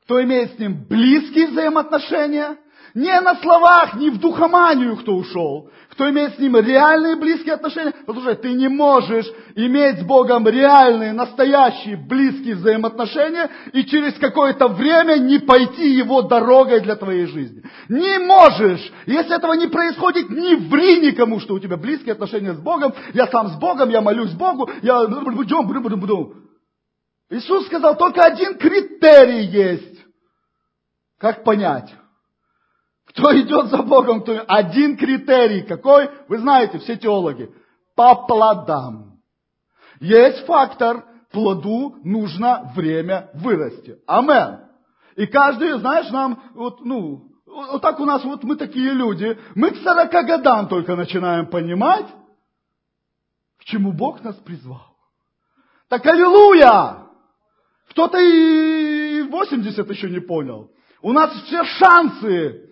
[0.09, 2.57] Кто имеет с ним близкие взаимоотношения–
[2.95, 5.69] не на словах, не в духоманию кто ушел.
[5.91, 7.93] Кто имеет с ним реальные близкие отношения.
[8.07, 15.17] Послушай, ты не можешь иметь с Богом реальные, настоящие, близкие взаимоотношения и через какое-то время
[15.19, 17.61] не пойти его дорогой для твоей жизни.
[17.89, 18.91] Не можешь.
[19.05, 22.95] Если этого не происходит, не ври никому, что у тебя близкие отношения с Богом.
[23.13, 25.01] Я сам с Богом, я молюсь Богу, я...
[27.29, 29.98] Иисус сказал, только один критерий есть.
[31.19, 31.93] Как понять?
[33.05, 35.61] Кто идет за Богом, то один критерий.
[35.61, 36.09] Какой?
[36.27, 37.53] Вы знаете, все теологи.
[37.95, 39.19] По плодам.
[39.99, 43.99] Есть фактор, плоду нужно время вырасти.
[44.07, 44.61] Амен.
[45.15, 49.71] И каждый, знаешь, нам, вот, ну, вот так у нас, вот мы такие люди, мы
[49.71, 52.05] к 40 годам только начинаем понимать,
[53.59, 54.95] к чему Бог нас призвал.
[55.89, 57.07] Так аллилуйя!
[57.89, 60.71] Кто-то и 80 еще не понял.
[61.01, 62.69] У нас все шансы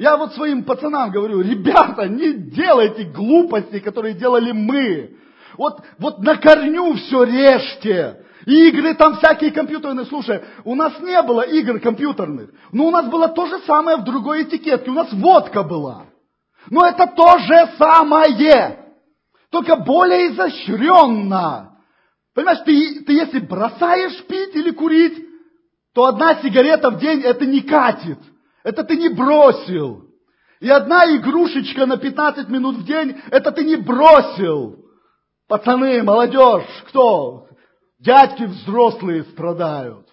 [0.00, 5.14] я вот своим пацанам говорю, ребята, не делайте глупости, которые делали мы.
[5.58, 8.24] Вот, вот на корню все режьте.
[8.46, 10.06] Игры там всякие компьютерные.
[10.06, 12.48] Слушай, у нас не было игр компьютерных.
[12.72, 14.90] Но у нас было то же самое в другой этикетке.
[14.90, 16.06] У нас водка была.
[16.70, 18.78] Но это то же самое.
[19.50, 21.76] Только более изощренно.
[22.34, 25.26] Понимаешь, ты, ты если бросаешь пить или курить,
[26.00, 28.18] то одна сигарета в день это не катит.
[28.62, 30.08] Это ты не бросил.
[30.58, 34.82] И одна игрушечка на 15 минут в день, это ты не бросил.
[35.46, 37.48] Пацаны, молодежь, кто?
[37.98, 40.08] Дядьки взрослые страдают.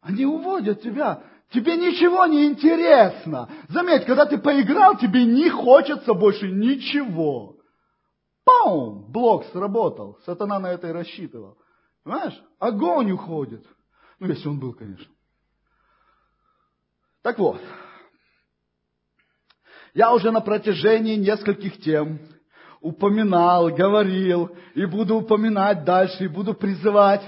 [0.00, 1.22] Они уводят тебя.
[1.52, 3.50] Тебе ничего не интересно.
[3.68, 7.56] Заметь, когда ты поиграл, тебе не хочется больше ничего.
[8.46, 9.04] Паум!
[9.12, 10.18] Блок сработал.
[10.24, 11.59] Сатана на это и рассчитывал.
[12.04, 12.40] Понимаешь?
[12.58, 13.64] Огонь уходит.
[14.18, 15.12] Ну, если он был, конечно.
[17.22, 17.60] Так вот,
[19.94, 22.20] я уже на протяжении нескольких тем
[22.80, 27.22] упоминал, говорил, и буду упоминать дальше, и буду призывать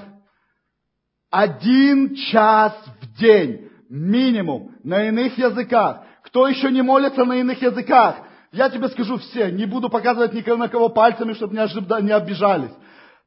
[1.30, 6.04] один час в день, минимум, на иных языках.
[6.24, 8.16] Кто еще не молится на иных языках?
[8.52, 12.72] Я тебе скажу все, не буду показывать никого на кого пальцами, чтобы не обижались.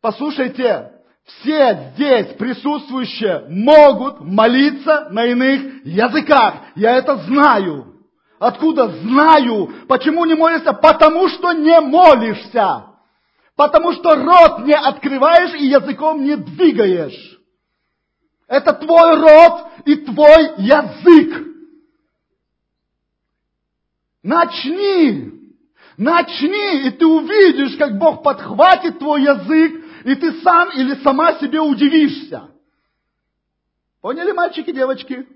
[0.02, 0.95] Послушайте,
[1.26, 6.56] все здесь присутствующие могут молиться на иных языках.
[6.76, 7.96] Я это знаю.
[8.38, 9.74] Откуда знаю?
[9.88, 10.74] Почему не молишься?
[10.74, 12.86] Потому что не молишься.
[13.56, 17.40] Потому что рот не открываешь и языком не двигаешь.
[18.48, 21.44] Это твой рот и твой язык.
[24.22, 25.32] Начни.
[25.98, 31.60] Начни, и ты увидишь, как Бог подхватит твой язык и ты сам или сама себе
[31.60, 32.52] удивишься.
[34.02, 35.28] Поняли, мальчики, девочки?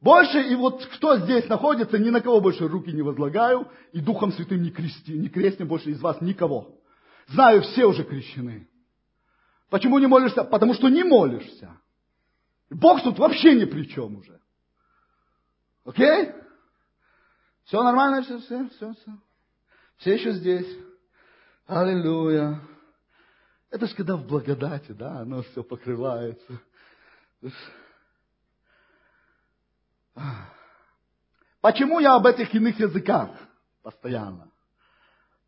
[0.00, 4.32] Больше, и вот кто здесь находится, ни на кого больше руки не возлагаю, и Духом
[4.32, 6.80] Святым не, крести, не крестим больше из вас никого.
[7.28, 8.66] Знаю, все уже крещены.
[9.68, 10.44] Почему не молишься?
[10.44, 11.78] Потому что не молишься.
[12.70, 14.40] Бог тут вообще ни при чем уже.
[15.84, 16.32] Окей?
[17.64, 19.12] Все нормально, все, все, все, все.
[19.98, 20.78] Все еще здесь.
[21.66, 22.60] Аллилуйя.
[23.74, 26.60] Это же когда в благодати, да, оно все покрывается.
[31.60, 33.30] Почему я об этих иных языках
[33.82, 34.46] постоянно?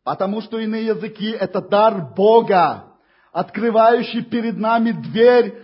[0.03, 2.97] Потому что иные языки– это дар Бога,
[3.31, 5.63] открывающий перед нами дверь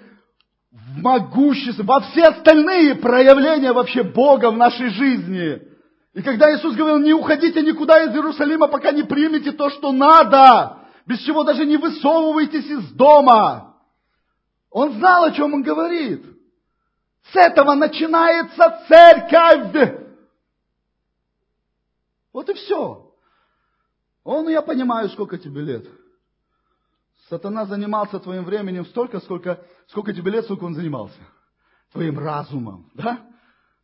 [0.71, 5.61] в могущество, во все остальные проявления вообще Бога в нашей жизни.
[6.13, 10.82] И когда Иисус говорил, не уходите никуда из Иерусалима, пока не примете то, что надо,
[11.05, 13.77] без чего даже не высовывайтесь из дома.
[14.69, 16.25] Он знал, о чем он говорит.
[17.31, 20.01] С этого начинается церковь.
[22.31, 23.13] Вот и все.
[24.23, 25.87] Он, я понимаю, сколько тебе лет.
[27.29, 31.19] Сатана занимался твоим временем столько, сколько, сколько тебе лет, сколько он занимался.
[31.91, 33.25] Твоим разумом, да?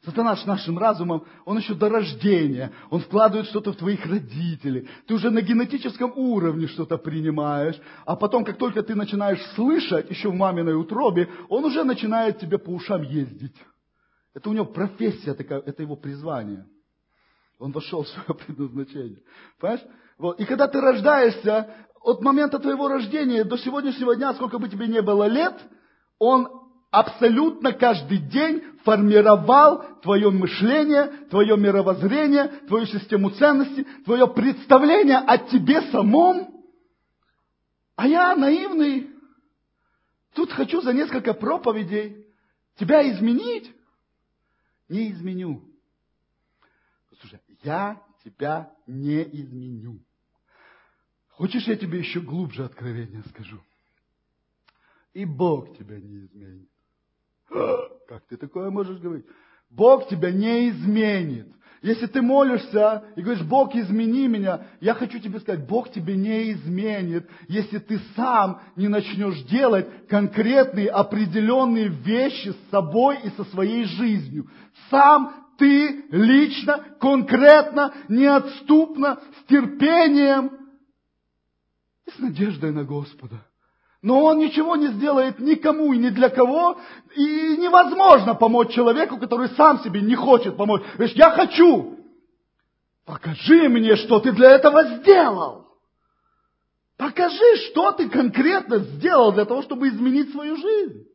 [0.05, 4.87] Сатана с нашим разумом, он еще до рождения, он вкладывает что-то в твоих родителей.
[5.05, 10.29] Ты уже на генетическом уровне что-то принимаешь, а потом, как только ты начинаешь слышать, еще
[10.29, 13.55] в маминой утробе, он уже начинает тебе по ушам ездить.
[14.33, 16.65] Это у него профессия такая, это его призвание.
[17.59, 19.19] Он вошел в свое предназначение.
[19.59, 19.83] Понимаешь?
[20.17, 20.39] Вот.
[20.39, 25.01] И когда ты рождаешься, от момента твоего рождения до сегодняшнего дня, сколько бы тебе не
[25.01, 25.55] было лет,
[26.17, 26.58] он
[26.91, 35.81] абсолютно каждый день формировал твое мышление, твое мировоззрение, твою систему ценностей, твое представление о тебе
[35.91, 36.63] самом.
[37.95, 39.09] А я наивный.
[40.33, 42.25] Тут хочу за несколько проповедей
[42.77, 43.71] тебя изменить.
[44.87, 45.63] Не изменю.
[47.19, 49.99] Слушай, я тебя не изменю.
[51.29, 53.61] Хочешь, я тебе еще глубже откровение скажу?
[55.13, 56.69] И Бог тебя не изменит.
[57.49, 59.25] Как ты такое можешь говорить?
[59.69, 61.47] Бог тебя не изменит.
[61.81, 66.51] Если ты молишься и говоришь, Бог, измени меня, я хочу тебе сказать, Бог тебе не
[66.51, 73.85] изменит, если ты сам не начнешь делать конкретные определенные вещи с собой и со своей
[73.85, 74.49] жизнью.
[74.89, 80.51] Сам ты лично, конкретно, неотступно, с терпением
[82.07, 83.45] и с надеждой на Господа.
[84.01, 86.79] Но он ничего не сделает никому и ни для кого.
[87.15, 90.81] И невозможно помочь человеку, который сам себе не хочет помочь.
[90.93, 91.97] Говоришь, я хочу.
[93.05, 95.67] Покажи мне, что ты для этого сделал.
[96.97, 101.05] Покажи, что ты конкретно сделал для того, чтобы изменить свою жизнь.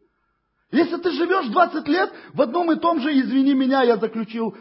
[0.70, 4.56] Если ты живешь 20 лет в одном и том же, извини меня, я заключил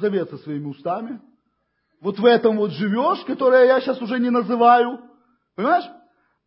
[0.00, 1.20] завет со своими устами.
[2.00, 5.00] Вот в этом вот живешь, которое я сейчас уже не называю.
[5.54, 5.84] Понимаешь?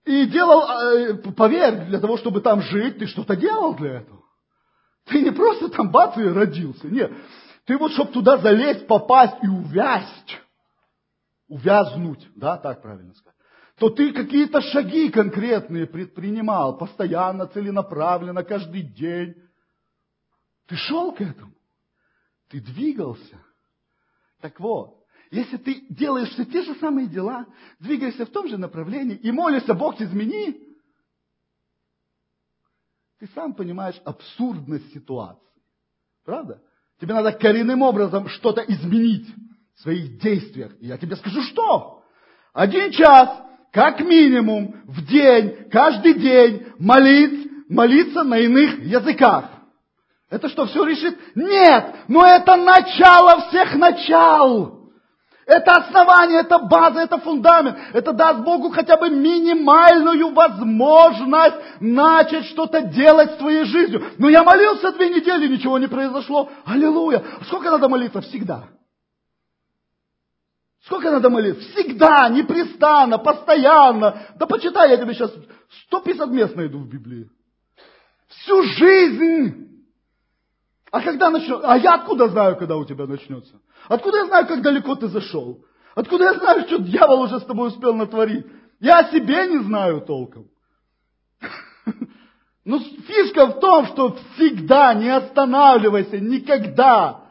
[0.05, 4.23] И делал, э, поверь, для того, чтобы там жить, ты что-то делал для этого.
[5.05, 6.87] Ты не просто там бац и родился.
[6.87, 7.11] Нет.
[7.65, 10.41] Ты вот, чтобы туда залезть, попасть и увязть,
[11.47, 13.37] увязнуть, да, так правильно сказать,
[13.77, 19.35] то ты какие-то шаги конкретные предпринимал, постоянно, целенаправленно, каждый день.
[20.67, 21.53] Ты шел к этому.
[22.49, 23.39] Ты двигался.
[24.41, 25.00] Так вот,
[25.31, 27.45] если ты делаешь все те же самые дела,
[27.79, 30.61] двигаешься в том же направлении и молишься, Бог, измени,
[33.17, 35.41] ты сам понимаешь абсурдность ситуации.
[36.25, 36.61] Правда?
[36.99, 39.27] Тебе надо коренным образом что-то изменить
[39.75, 40.73] в своих действиях.
[40.81, 42.03] И я тебе скажу, что?
[42.51, 43.29] Один час,
[43.71, 49.49] как минимум, в день, каждый день молить, молиться на иных языках.
[50.29, 51.17] Это что, все решит?
[51.35, 54.80] Нет, но это начало всех начал.
[55.45, 57.77] Это основание, это база, это фундамент.
[57.93, 64.03] Это даст Богу хотя бы минимальную возможность начать что-то делать в своей жизнью.
[64.17, 66.49] Но я молился две недели, ничего не произошло.
[66.65, 67.23] Аллилуйя.
[67.47, 68.21] Сколько надо молиться?
[68.21, 68.69] Всегда.
[70.83, 71.67] Сколько надо молиться?
[71.71, 74.27] Всегда, непрестанно, постоянно.
[74.35, 75.31] Да почитай, я тебе сейчас
[75.87, 77.29] 150 мест найду в Библии.
[78.27, 79.85] Всю жизнь.
[80.91, 81.67] А когда начнется?
[81.67, 83.53] А я откуда знаю, когда у тебя начнется?
[83.87, 85.65] Откуда я знаю, как далеко ты зашел?
[85.95, 88.45] Откуда я знаю, что дьявол уже с тобой успел натворить?
[88.79, 90.49] Я о себе не знаю толком.
[92.65, 97.25] Но фишка в том, что всегда не останавливайся, никогда.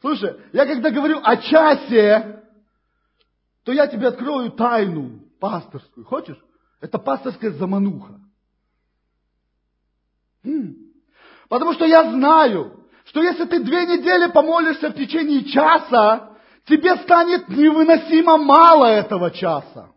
[0.00, 2.42] Слушай, я когда говорю о часе,
[3.64, 6.04] то я тебе открою тайну пасторскую.
[6.04, 6.38] Хочешь?
[6.80, 8.20] Это пасторская замануха.
[11.48, 16.30] Потому что я знаю, что если ты две недели помолишься в течение часа,
[16.66, 19.90] тебе станет невыносимо мало этого часа.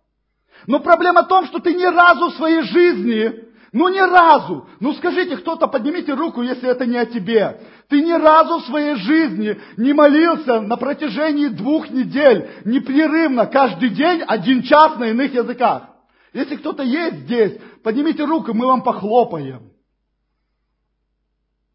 [0.66, 4.94] Но проблема в том, что ты ни разу в своей жизни, ну ни разу, ну
[4.94, 7.62] скажите, кто-то поднимите руку, если это не о тебе.
[7.90, 14.24] Ты ни разу в своей жизни не молился на протяжении двух недель, непрерывно, каждый день,
[14.28, 15.84] один час на иных языках.
[16.34, 19.77] Если кто-то есть здесь, поднимите руку, мы вам похлопаем.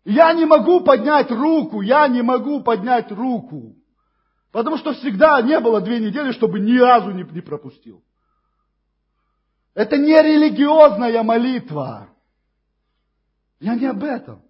[0.04, 3.76] Я не могу поднять руку, я не могу поднять руку.
[4.50, 8.02] Потому что всегда не было две недели, чтобы ни разу не, не пропустил.
[9.74, 12.08] Это не религиозная молитва.
[13.60, 14.42] Я не об этом.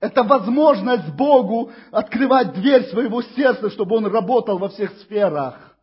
[0.00, 5.76] Это возможность Богу открывать дверь своего сердца, чтобы Он работал во всех сферах.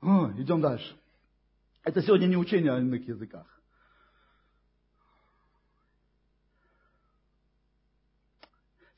[0.00, 0.96] О, идем дальше.
[1.84, 3.57] Это сегодня не учение о иных языках.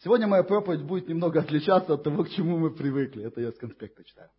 [0.03, 3.23] Сегодня моя проповедь будет немного отличаться от того, к чему мы привыкли.
[3.23, 4.31] Это я с конспекта читаю.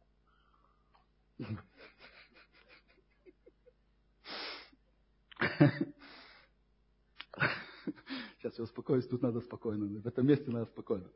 [8.37, 9.85] Сейчас я успокоюсь, тут надо спокойно.
[10.01, 11.11] В этом месте надо спокойно.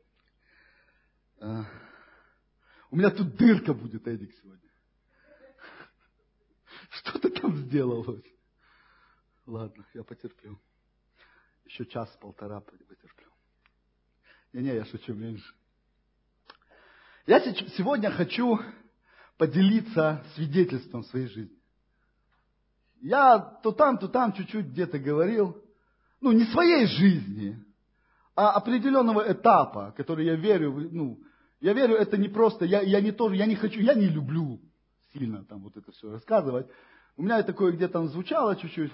[1.40, 1.64] А,
[2.90, 4.70] у меня тут дырка будет, Эдик, сегодня.
[6.90, 8.22] Что ты там сделал?
[9.44, 10.56] Ладно, я потерплю.
[11.64, 13.25] Еще час-полтора потерплю.
[14.56, 15.52] Не-не, я шучу меньше.
[17.26, 17.40] Я
[17.76, 18.58] сегодня хочу
[19.36, 21.58] поделиться свидетельством своей жизни.
[23.02, 25.62] Я то там, то там чуть-чуть где-то говорил.
[26.22, 27.62] ну, не своей жизни,
[28.34, 31.20] а определенного этапа, который я верю, ну,
[31.60, 34.58] я верю, это не просто, я, я не тоже, я не хочу, я не люблю
[35.12, 36.66] сильно там вот это все рассказывать.
[37.18, 38.92] У меня такое где-то звучало чуть-чуть.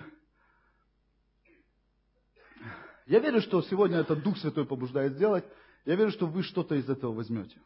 [3.13, 5.45] Я верю, что сегодня этот Дух Святой побуждает сделать.
[5.85, 7.59] Я верю, что вы что-то из этого возьмете.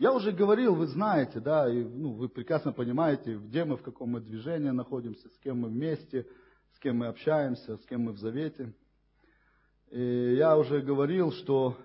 [0.00, 4.08] Я уже говорил, вы знаете, да, и ну, вы прекрасно понимаете, где мы, в каком
[4.08, 6.26] мы движении находимся, с кем мы вместе,
[6.74, 8.72] с кем мы общаемся, с кем мы в завете.
[9.92, 11.78] И я уже говорил, что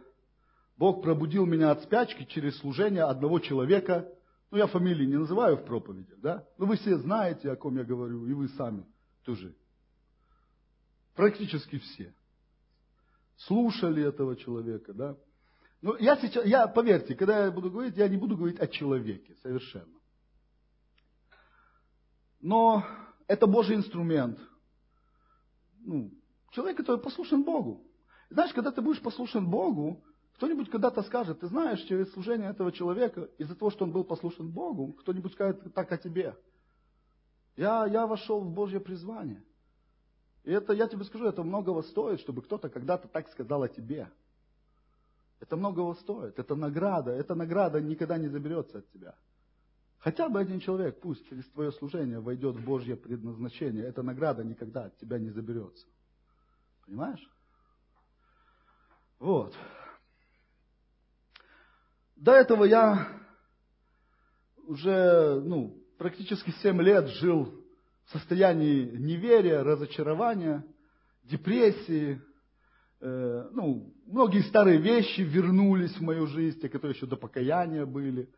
[0.76, 4.12] Бог пробудил меня от спячки через служение одного человека.
[4.52, 6.46] Ну, я фамилии не называю в проповедях, да?
[6.58, 8.86] Но вы все знаете, о ком я говорю, и вы сами
[9.24, 9.56] тоже.
[11.16, 12.14] Практически все.
[13.38, 15.18] Слушали этого человека, да?
[15.82, 19.36] Ну, я сейчас, я, поверьте, когда я буду говорить, я не буду говорить о человеке
[19.42, 19.98] совершенно.
[22.42, 22.86] Но
[23.28, 24.38] это Божий инструмент.
[25.80, 26.12] Ну,
[26.52, 27.88] человек, который послушен Богу.
[28.30, 30.04] Знаешь, когда ты будешь послушен Богу,
[30.42, 34.50] кто-нибудь когда-то скажет, ты знаешь, через служение этого человека, из-за того, что он был послушен
[34.50, 36.36] Богу, кто-нибудь скажет так о тебе.
[37.56, 39.44] Я, я вошел в Божье призвание.
[40.44, 44.10] И это, я тебе скажу, это многого стоит, чтобы кто-то когда-то так сказал о тебе.
[45.40, 46.40] Это многого стоит.
[46.40, 47.12] Это награда.
[47.12, 49.14] Эта награда никогда не заберется от тебя.
[50.00, 54.86] Хотя бы один человек, пусть через твое служение войдет в Божье предназначение, эта награда никогда
[54.86, 55.86] от тебя не заберется.
[56.88, 57.30] Понимаешь?
[59.20, 59.56] Вот.
[62.22, 63.08] До этого я
[64.68, 67.54] уже ну, практически 7 лет жил
[68.06, 70.64] в состоянии неверия, разочарования,
[71.24, 72.22] депрессии,
[73.02, 78.30] Э, ну, многие старые вещи вернулись в мою жизнь, те, которые еще до покаяния были.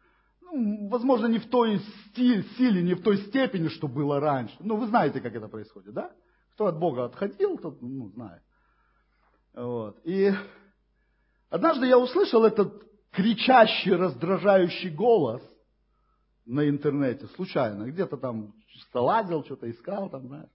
[0.42, 4.56] Ну, возможно, не в той стиль, силе, не в той степени, что было раньше.
[4.62, 6.12] Ну, вы знаете, как это происходит, да?
[6.54, 8.42] Кто от Бога отходил, тот, ну, знает.
[9.54, 10.00] Вот.
[10.06, 10.32] И
[11.50, 15.42] однажды я услышал этот кричащий, раздражающий голос
[16.46, 17.86] на интернете, случайно.
[17.86, 18.54] Где-то там
[18.94, 20.50] лазил, что-то искал, там, знаешь.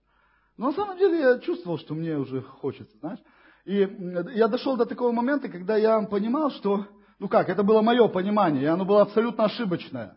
[0.57, 3.21] Но на самом деле я чувствовал, что мне уже хочется, знаешь.
[3.65, 3.89] И
[4.35, 6.87] я дошел до такого момента, когда я понимал, что,
[7.19, 10.17] ну как, это было мое понимание, и оно было абсолютно ошибочное.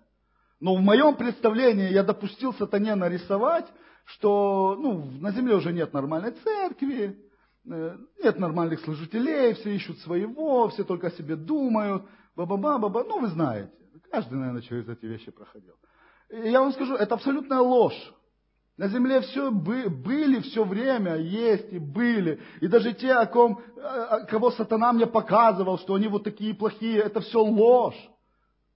[0.59, 3.65] Но в моем представлении я допустил сатане нарисовать,
[4.05, 7.19] что ну, на земле уже нет нормальной церкви,
[7.69, 12.03] э, нет нормальных служителей, все ищут своего, все только о себе думают,
[12.35, 13.71] ба-ба-ба-ба-ба, ну вы знаете.
[14.11, 15.75] Каждый, наверное, через эти вещи проходил.
[16.29, 18.13] И я вам скажу, это абсолютная ложь.
[18.77, 22.41] На земле все были все время, есть и были.
[22.61, 23.61] И даже те, о ком,
[24.29, 28.09] кого сатана мне показывал, что они вот такие плохие, это все ложь.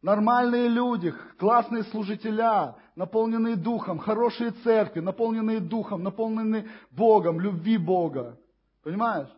[0.02, 8.38] Нормальные люди, классные служителя, наполненные духом, хорошие церкви, наполненные духом, наполненные Богом, любви Бога.
[8.84, 9.30] Понимаешь?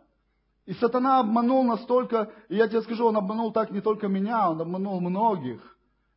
[0.67, 4.59] И сатана обманул настолько, и я тебе скажу, он обманул так не только меня, он
[4.59, 5.61] обманул многих.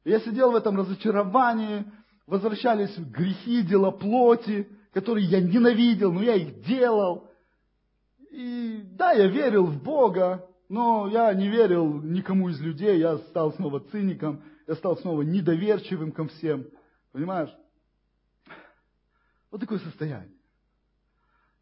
[0.03, 1.85] И я сидел в этом разочаровании,
[2.27, 7.31] возвращались грехи, дела плоти, которые я ненавидел, но я их делал.
[8.33, 13.53] И да, я верил в Бога, но я не верил никому из людей, я стал
[13.53, 16.67] снова циником, я стал снова недоверчивым ко всем.
[17.13, 17.51] Понимаешь?
[19.53, 20.35] Вот такое состояние.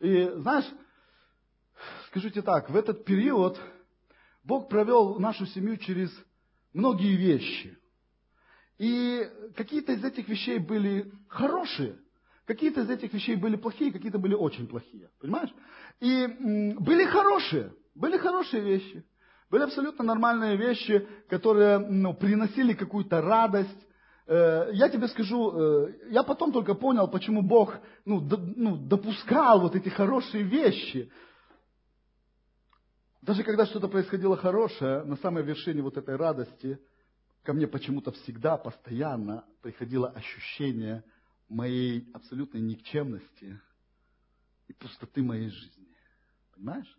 [0.00, 0.66] И знаешь,
[2.08, 3.58] скажу тебе так, в этот период
[4.42, 6.10] Бог провел нашу семью через
[6.72, 7.76] многие вещи.
[8.78, 11.98] И какие-то из этих вещей были хорошие,
[12.46, 15.10] какие-то из этих вещей были плохие, какие-то были очень плохие.
[15.20, 15.50] Понимаешь?
[16.00, 16.26] И
[16.78, 19.04] были хорошие, были хорошие вещи.
[19.50, 23.86] Были абсолютно нормальные вещи, которые ну, приносили какую-то радость.
[24.26, 29.74] Э, я тебе скажу, э, я потом только понял, почему Бог ну, ну, допускал вот
[29.74, 31.10] эти хорошие вещи.
[33.28, 36.80] Даже когда что-то происходило хорошее, на самой вершине вот этой радости–
[37.42, 41.04] ко мне почему-то всегда, постоянно приходило ощущение
[41.48, 43.60] моей абсолютной никчемности
[44.66, 45.88] и пустоты моей жизни.
[46.54, 46.98] Понимаешь?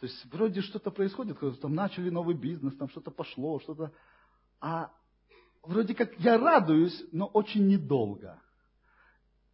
[0.00, 3.92] То есть вроде что-то происходит, там начали новый бизнес, там что-то пошло, что-то...
[4.60, 4.92] А
[5.62, 8.40] вроде как я радуюсь, но очень недолго.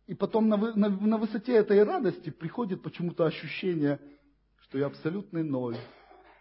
[0.06, 4.00] И потом на, на, на высоте этой радости приходит почему-то ощущение,
[4.74, 5.76] что я абсолютный ноль,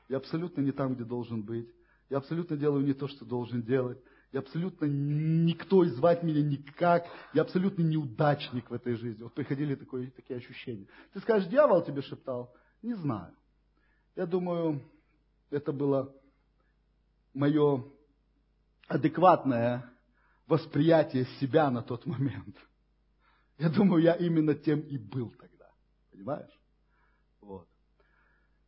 [0.10, 1.70] я абсолютно не там, где должен быть.
[2.10, 4.02] Я абсолютно делаю не то, что должен делать.
[4.32, 7.06] Я абсолютно никто и звать меня никак.
[7.36, 9.22] Я абсолютно неудачник в этой жизни.
[9.22, 10.88] Вот приходили такое, такие ощущения.
[11.14, 12.52] Ты скажешь, дьявол тебе шептал?
[12.82, 13.36] Не знаю.
[14.16, 14.82] Я думаю,
[15.52, 16.12] это было
[17.36, 17.86] мое
[18.88, 19.88] адекватное
[20.48, 22.58] восприятие себя на тот момент.
[23.60, 25.70] Я думаю, я именно тем и был тогда.
[26.12, 26.63] Понимаешь?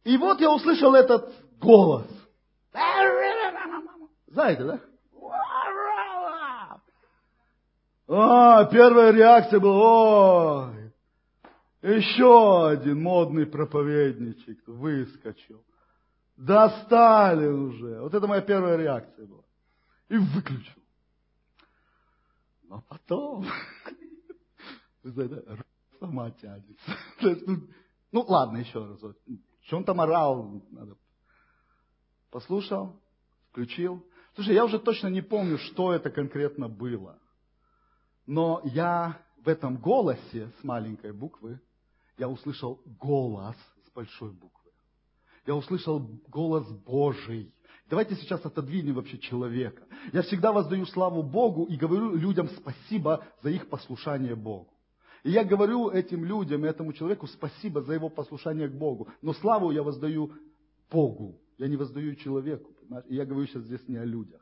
[0.06, 2.08] И вот я услышал этот голос.
[4.28, 4.80] Знаете, да?
[8.08, 10.93] А, первая реакция была, ой,
[11.82, 15.66] еще один модный проповедничек выскочил.
[16.38, 18.01] Достали уже.
[18.01, 19.43] Вот это моя первая реакция была.
[20.10, 20.82] И выключил.
[22.64, 23.47] Но потом,
[25.03, 25.43] знаете,
[25.99, 26.97] сама тянется.
[28.12, 28.99] Ну, ладно, еще раз.
[29.66, 30.61] Что он там орал?
[32.30, 33.01] Послушал,
[33.49, 34.05] включил.
[34.36, 37.20] Слушай, я уже точно не помню, что это конкретно было.
[38.28, 41.59] Но я в этом голосе с маленькой буквы,
[42.18, 43.55] я услышал голос
[43.86, 44.72] с большой буквы.
[45.47, 47.53] Я услышал голос Божий.
[47.89, 49.84] Давайте сейчас отодвинем вообще человека.
[50.11, 54.74] Я всегда воздаю славу Богу и говорю людям спасибо за их послушание Богу.
[55.26, 59.07] И я говорю этим людям, этому человеку спасибо за его послушание к Богу.
[59.23, 60.32] Но славу я воздаю
[60.91, 61.41] Богу.
[61.57, 62.71] Я не воздаю человеку.
[62.73, 63.05] Понимаешь?
[63.09, 64.39] И я говорю сейчас здесь не о людях.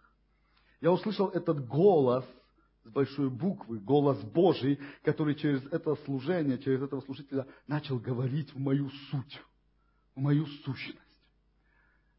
[0.81, 2.25] Я услышал этот голос
[2.83, 8.59] с большой буквы, голос Божий, который через это служение, через этого служителя начал говорить в
[8.59, 9.41] мою суть,
[10.15, 10.99] в мою сущность.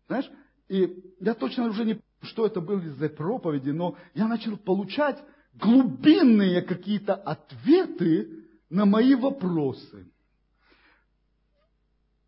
[0.07, 0.31] Знаешь,
[0.71, 6.63] и я точно уже не что это были за проповеди, но я начал получать глубинные
[6.63, 10.07] какие-то ответы на мои вопросы.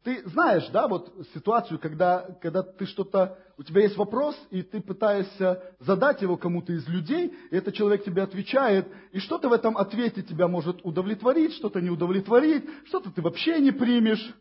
[0.06, 4.80] Ты знаешь, да, вот ситуацию, когда, когда ты что-то, у тебя есть вопрос, и ты
[4.80, 9.76] пытаешься задать его кому-то из людей, и этот человек тебе отвечает, и что-то в этом
[9.76, 14.32] ответе тебя может удовлетворить, что-то не удовлетворить, что-то ты вообще не примешь.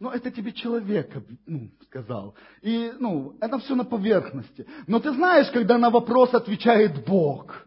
[0.00, 1.10] Но это тебе человек
[1.46, 2.34] ну, сказал.
[2.60, 4.66] И, ну, это все на поверхности.
[4.86, 7.66] Но ты знаешь, когда на вопрос отвечает Бог.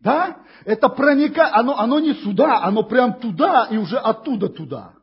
[0.00, 0.38] Да?
[0.64, 4.94] Это проникает, оно, оно не сюда, оно прям туда и уже оттуда туда.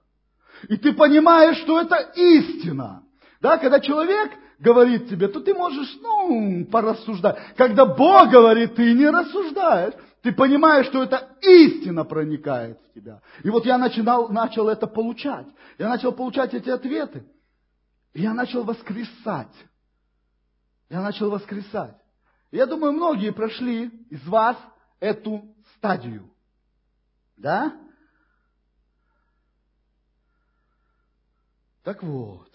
[0.70, 3.04] И ты понимаешь, что это истина.
[3.42, 7.38] Да, когда человек говорит тебе, то ты можешь, ну, порассуждать.
[7.56, 9.94] Когда Бог говорит, ты не рассуждаешь.
[10.24, 13.22] Ты понимаешь, что это истина проникает в тебя.
[13.44, 15.46] И вот я начинал, начал это получать.
[15.78, 17.24] Я начал получать эти ответы.
[18.14, 19.54] И я начал воскресать.
[20.90, 21.96] Я начал воскресать.
[22.52, 24.58] Я думаю, многие прошли из вас
[25.00, 26.32] эту стадию.
[27.38, 27.80] Да?
[31.84, 32.52] Так вот.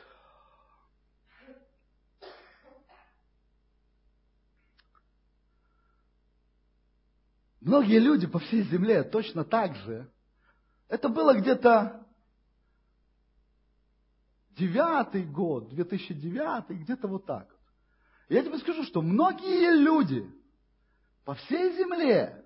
[7.61, 10.13] Многие люди по всей земле точно так же.
[10.89, 12.05] Это было где-то
[14.51, 17.49] девятый год, 2009, где-то вот так.
[18.29, 20.29] Я тебе скажу, что многие люди
[21.25, 22.45] по всей земле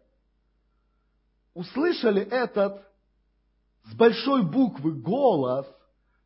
[1.54, 2.86] услышали этот
[3.84, 5.66] с большой буквы голос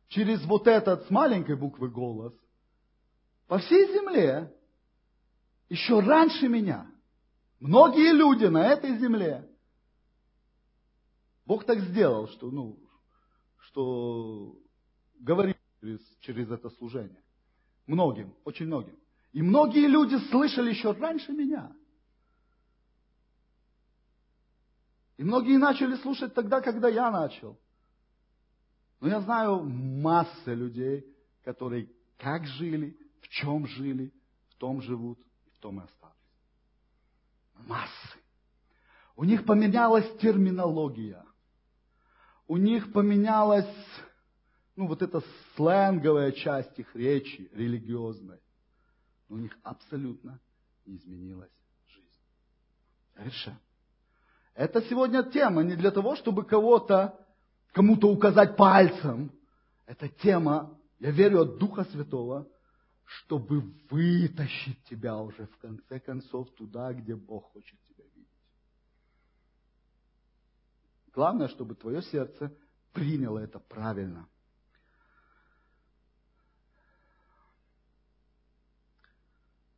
[0.09, 2.33] через вот этот с маленькой буквы голос
[3.47, 4.49] по всей земле
[5.67, 6.89] еще раньше меня.
[7.59, 9.45] Многие люди на этой земле.
[11.45, 12.79] Бог так сделал, что, ну,
[13.57, 14.57] что
[15.19, 17.21] говорит через, через это служение.
[17.87, 18.97] Многим, очень многим.
[19.33, 21.75] И многие люди слышали еще раньше меня.
[25.21, 27.55] И многие начали слушать тогда, когда я начал.
[28.99, 31.05] Но я знаю массы людей,
[31.43, 34.11] которые как жили, в чем жили,
[34.49, 35.19] в том живут,
[35.53, 36.15] в том и остались.
[37.67, 38.17] Массы.
[39.15, 41.23] У них поменялась терминология.
[42.47, 43.69] У них поменялась,
[44.75, 45.21] ну, вот эта
[45.55, 48.39] сленговая часть их речи, религиозной.
[49.29, 50.39] Но у них абсолютно
[50.87, 51.53] не изменилась
[51.85, 52.09] жизнь.
[53.13, 53.59] Совершенно.
[54.61, 57.19] Это сегодня тема не для того, чтобы кого-то,
[57.71, 59.31] кому-то указать пальцем.
[59.87, 62.47] Это тема, я верю, от Духа Святого,
[63.03, 68.29] чтобы вытащить тебя уже в конце концов туда, где Бог хочет тебя видеть.
[71.11, 72.55] Главное, чтобы твое сердце
[72.93, 74.29] приняло это правильно.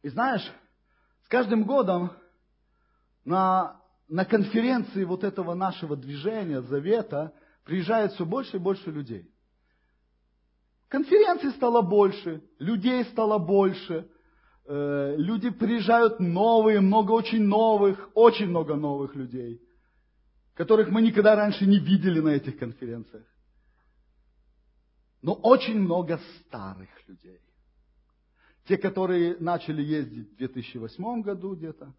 [0.02, 0.46] И знаешь,
[1.24, 2.12] с каждым годом
[3.24, 3.82] на
[4.14, 7.34] на конференции вот этого нашего движения, завета,
[7.66, 9.28] приезжает все больше и больше людей.
[10.88, 14.08] Конференций стало больше, людей стало больше,
[14.66, 19.60] э, люди приезжают новые, много очень новых, очень много новых людей,
[20.54, 23.26] которых мы никогда раньше не видели на этих конференциях.
[25.24, 27.40] Но очень много старых людей.
[28.68, 31.96] Те, которые начали ездить в 2008 году где-то,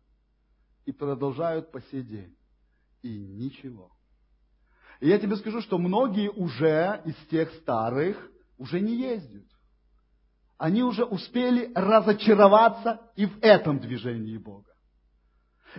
[0.87, 2.37] и продолжают по сей день.
[3.03, 3.91] И ничего.
[5.01, 8.16] И я тебе скажу, что многие уже из тех старых
[8.59, 9.45] уже не ездят.
[10.57, 14.74] Они уже успели разочароваться и в этом движении Бога.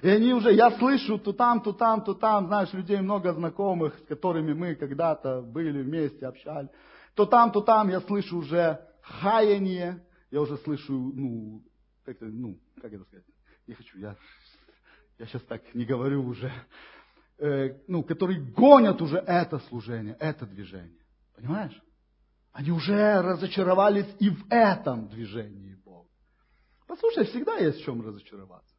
[0.01, 3.97] И они уже, я слышу, то там, то там, то там, знаешь, людей много знакомых,
[3.99, 6.69] с которыми мы когда-то были вместе, общались.
[7.13, 11.63] То там, то там я слышу уже хаяние, я уже слышу, ну,
[12.03, 13.25] как это, ну, как это сказать,
[13.67, 14.17] не хочу, я,
[15.17, 16.51] я сейчас так не говорю уже,
[17.37, 20.99] э, ну, которые гонят уже это служение, это движение.
[21.35, 21.81] Понимаешь?
[22.51, 26.09] Они уже разочаровались и в этом движении Бога.
[26.87, 28.73] Послушай, всегда есть в чем разочароваться.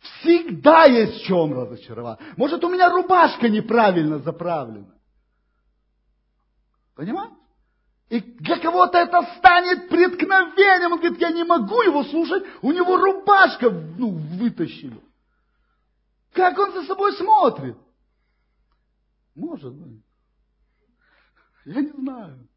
[0.00, 2.24] Всегда есть в чем разочароваться.
[2.36, 4.94] Может, у меня рубашка неправильно заправлена.
[6.96, 7.34] Понимаешь?
[8.08, 10.92] И для кого-то это станет преткновением.
[10.92, 15.00] Он говорит, я не могу его слушать, у него рубашка ну, вытащили.
[16.32, 17.76] Как он за собой смотрит?
[19.34, 20.02] Может быть.
[21.64, 22.48] Я не знаю.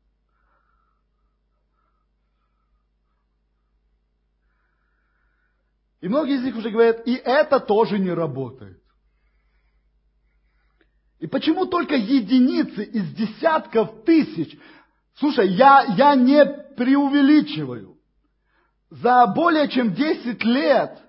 [6.02, 8.84] И многие из них уже говорят, и это тоже не работает.
[11.20, 14.60] И почему только единицы из десятков тысяч?
[15.16, 16.44] Слушай, я, я не
[16.76, 17.98] преувеличиваю.
[18.90, 21.00] За более чем 10 лет,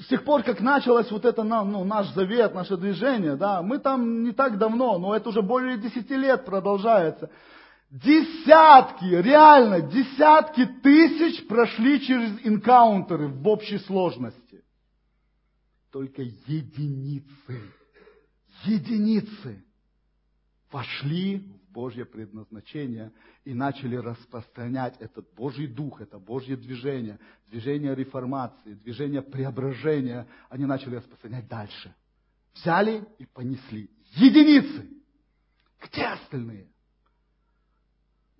[0.00, 4.22] с тех пор, как началось вот это ну, наш завет, наше движение, да, мы там
[4.22, 7.30] не так давно, но это уже более 10 лет продолжается.
[7.90, 14.62] Десятки, реально, десятки тысяч прошли через инкаунтеры в общей сложности.
[15.90, 17.62] Только единицы,
[18.64, 19.64] единицы
[20.70, 23.12] вошли Божье предназначение
[23.44, 30.26] и начали распространять этот Божий дух, это Божье движение, движение реформации, движение преображения.
[30.48, 31.94] Они начали распространять дальше.
[32.52, 33.88] Взяли и понесли.
[34.16, 34.90] Единицы.
[35.80, 36.68] Где остальные?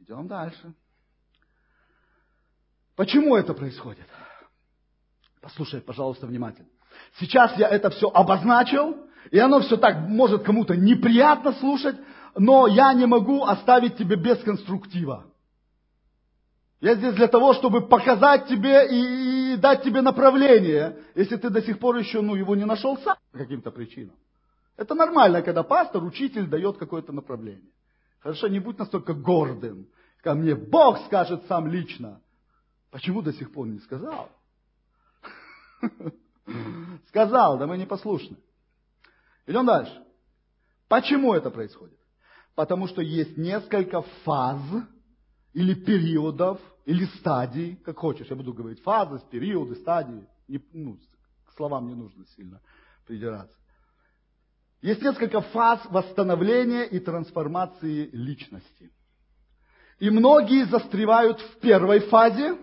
[0.00, 0.74] Идем дальше.
[2.96, 4.08] Почему это происходит?
[5.40, 6.70] Послушай, пожалуйста, внимательно.
[7.20, 8.96] Сейчас я это все обозначил,
[9.30, 11.94] и оно все так может кому-то неприятно слушать,
[12.38, 15.26] но я не могу оставить тебе без конструктива.
[16.80, 21.60] Я здесь для того, чтобы показать тебе и, и дать тебе направление, если ты до
[21.60, 24.14] сих пор еще ну, его не нашел сам по каким-то причинам.
[24.76, 27.72] Это нормально, когда пастор, учитель дает какое-то направление.
[28.20, 29.88] Хорошо, не будь настолько гордым,
[30.22, 32.20] ко мне Бог скажет сам лично.
[32.92, 34.30] Почему до сих пор не сказал?
[37.08, 38.36] Сказал, да мы не послушны.
[39.46, 40.04] Идем дальше.
[40.88, 41.97] Почему это происходит?
[42.58, 44.60] Потому что есть несколько фаз
[45.52, 50.26] или периодов, или стадий, как хочешь, я буду говорить фазы, периоды, стадии.
[50.48, 50.98] Не, ну,
[51.46, 52.60] к словам не нужно сильно
[53.06, 53.56] придираться.
[54.82, 58.90] Есть несколько фаз восстановления и трансформации личности.
[60.00, 62.58] И многие застревают в первой фазе,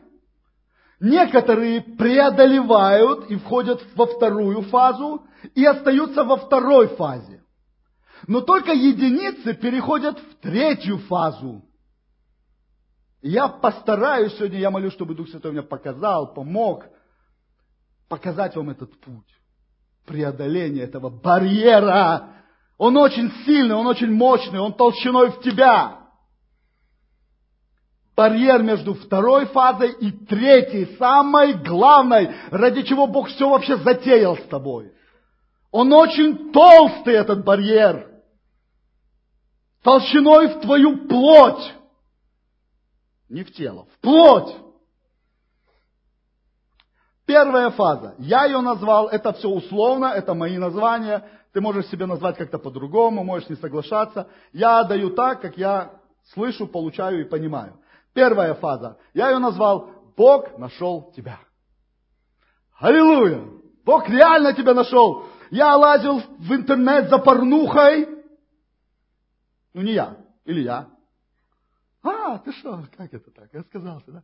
[1.00, 7.45] некоторые преодолевают и входят во вторую фазу и остаются во второй фазе.
[8.28, 11.64] Но только единицы переходят в третью фазу.
[13.22, 16.86] я постараюсь сегодня, я молю, чтобы Дух Святой мне показал, помог
[18.08, 19.26] показать вам этот путь
[20.06, 22.32] преодоления этого барьера.
[22.78, 26.06] Он очень сильный, он очень мощный, он толщиной в тебя
[28.16, 34.44] барьер между второй фазой и третьей, самой главной, ради чего Бог все вообще затеял с
[34.44, 34.92] тобой.
[35.72, 38.15] Он очень толстый, этот барьер.
[39.86, 41.72] Толщиной в твою плоть.
[43.30, 44.56] Не в тело, в плоть.
[47.28, 48.16] Первая фаза.
[48.18, 51.30] Я ее назвал, это все условно, это мои названия.
[51.54, 54.28] Ты можешь себе назвать как-то по-другому, можешь не соглашаться.
[54.54, 55.92] Я даю так, как я
[56.34, 57.78] слышу, получаю и понимаю.
[58.16, 58.98] Первая фаза.
[59.14, 61.38] Я ее назвал «Бог нашел тебя».
[62.80, 63.44] Аллилуйя!
[63.86, 65.26] Бог реально тебя нашел.
[65.52, 68.15] Я лазил в интернет за порнухой.
[69.76, 70.18] Ну, не я.
[70.46, 70.90] Или я.
[72.02, 73.54] А, ты что, как это так?
[73.54, 74.24] Я сказал, да?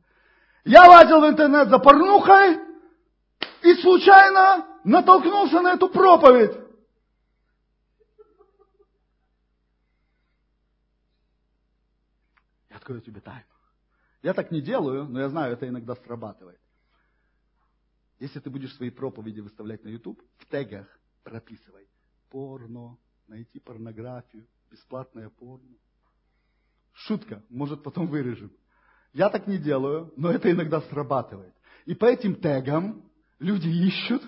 [0.63, 2.57] Я лазил в интернет за порнухой
[3.61, 6.57] и случайно натолкнулся на эту проповедь.
[12.69, 13.43] Я открою тебе тайну.
[14.21, 16.61] Я так не делаю, но я знаю, это иногда срабатывает.
[18.19, 20.87] Если ты будешь свои проповеди выставлять на YouTube, в тегах
[21.23, 21.89] прописывай
[22.29, 22.97] порно,
[23.27, 25.75] найти порнографию, бесплатное порно.
[26.93, 28.51] Шутка, может потом вырежем.
[29.13, 31.53] Я так не делаю, но это иногда срабатывает.
[31.85, 33.03] И по этим тегам
[33.39, 34.23] люди ищут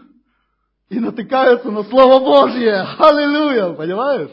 [0.90, 2.82] и натыкаются на Слово Божье.
[3.00, 4.32] Аллилуйя, понимаешь?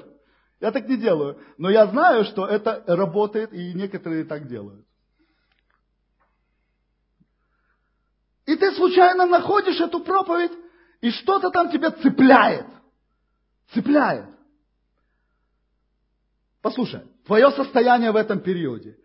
[0.58, 1.38] Я так не делаю.
[1.58, 4.84] Но я знаю, что это работает, и некоторые так делают.
[8.46, 10.52] И ты случайно находишь эту проповедь,
[11.00, 12.66] и что-то там тебя цепляет.
[13.72, 14.39] Цепляет.
[16.62, 18.96] Послушай, твое состояние в этом периоде.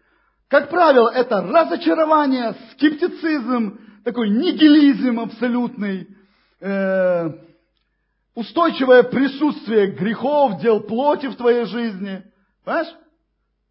[0.50, 6.08] Как правило, это разочарование, скептицизм, такой нигилизм абсолютный,
[6.60, 7.30] э,
[8.36, 12.24] устойчивое присутствие грехов, дел плоти в твоей жизни.
[12.64, 12.94] Понимаешь?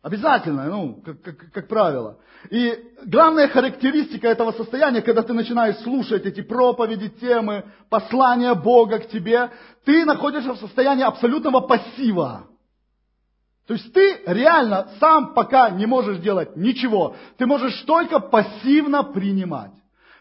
[0.03, 2.19] Обязательно, ну, как, как, как правило.
[2.51, 2.77] И
[3.07, 9.51] главная характеристика этого состояния, когда ты начинаешь слушать эти проповеди, темы, послания Бога к тебе,
[9.85, 12.49] ты находишься в состоянии абсолютного пассива.
[13.67, 17.17] То есть ты реально сам пока не можешь делать ничего.
[17.39, 19.73] Ты можешь только пассивно принимать.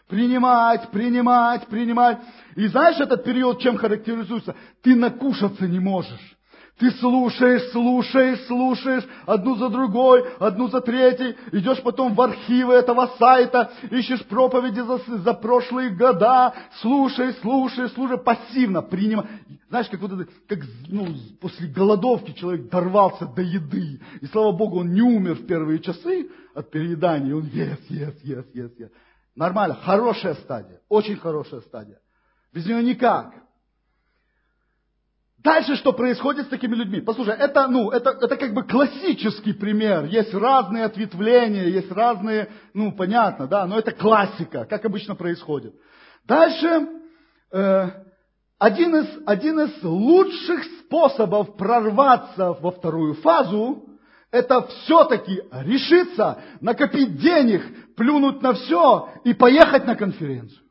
[0.08, 2.18] Принимать, принимать, принимать.
[2.56, 4.54] И знаешь этот период чем характеризуется?
[4.82, 6.36] Ты накушаться не можешь.
[6.78, 13.12] Ты слушаешь, слушаешь, слушаешь, одну за другой, одну за третьей, идешь потом в архивы этого
[13.16, 19.30] сайта, ищешь проповеди за, за прошлые года, слушаешь, слушаешь, слушаешь, пассивно принимаешь.
[19.68, 20.58] Знаешь, как вот это, как
[20.88, 25.78] ну, после голодовки человек дорвался до еды, и слава Богу, он не умер в первые
[25.78, 28.92] часы от переедания, он ест, ест, ест, ест, ест.
[29.36, 32.00] Нормально, хорошая стадия, очень хорошая стадия.
[32.52, 33.43] Без нее никак.
[35.44, 37.02] Дальше что происходит с такими людьми?
[37.02, 40.06] Послушай, это, ну, это, это как бы классический пример.
[40.06, 45.74] Есть разные ответвления, есть разные, ну, понятно, да, но это классика, как обычно происходит.
[46.26, 46.88] Дальше,
[47.52, 47.88] э,
[48.58, 53.86] один, из, один из лучших способов прорваться во вторую фазу,
[54.30, 60.63] это все-таки решиться, накопить денег, плюнуть на все и поехать на конференцию.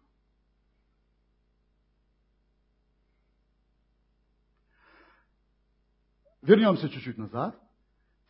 [6.43, 7.55] Вернемся чуть-чуть назад.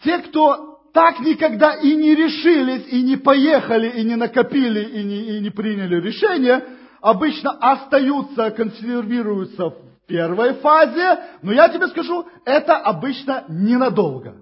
[0.04, 5.38] Те, кто так никогда и не решились, и не поехали, и не накопили, и не,
[5.38, 6.64] и не приняли решение,
[7.02, 9.76] обычно остаются, консервируются в
[10.08, 14.38] первой фазе, но я тебе скажу, это обычно ненадолго.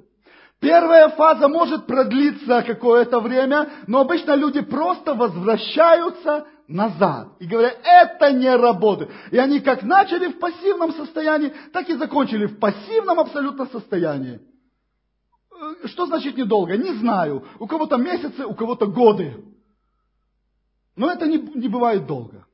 [0.60, 7.30] Первая фаза может продлиться какое-то время, но обычно люди просто возвращаются назад.
[7.40, 9.12] И говорят, это не работает.
[9.32, 14.40] И они как начали в пассивном состоянии, так и закончили в пассивном абсолютно состоянии.
[15.54, 16.78] Э, что значит недолго?
[16.78, 17.46] Не знаю.
[17.60, 19.44] У кого-то месяцы, у кого-то годы.
[20.96, 22.46] Но это не, не бывает долго.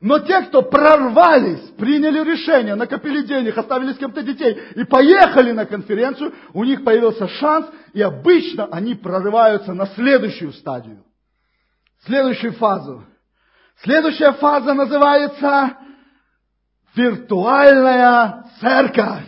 [0.00, 5.64] Но те, кто прорвались, приняли решение, накопили денег, оставили с кем-то детей и поехали на
[5.64, 11.02] конференцию, у них появился шанс, и обычно они прорываются на следующую стадию,
[12.04, 13.04] следующую фазу.
[13.82, 15.76] Следующая фаза называется
[16.94, 19.26] виртуальная церковь.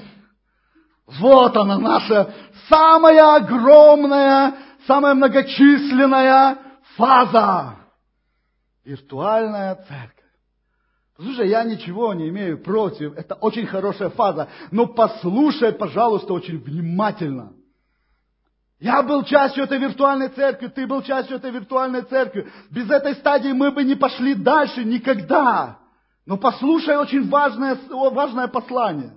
[1.06, 2.34] Вот она наша
[2.68, 4.54] самая огромная,
[4.86, 6.58] самая многочисленная
[6.96, 7.76] фаза.
[8.84, 10.18] Виртуальная церковь.
[11.16, 17.52] Слушай, я ничего не имею против, это очень хорошая фаза, но послушай, пожалуйста, очень внимательно.
[18.80, 22.48] Я был частью этой виртуальной церкви, ты был частью этой виртуальной церкви.
[22.70, 25.78] Без этой стадии мы бы не пошли дальше никогда.
[26.26, 29.14] Но послушай очень важное, важное послание.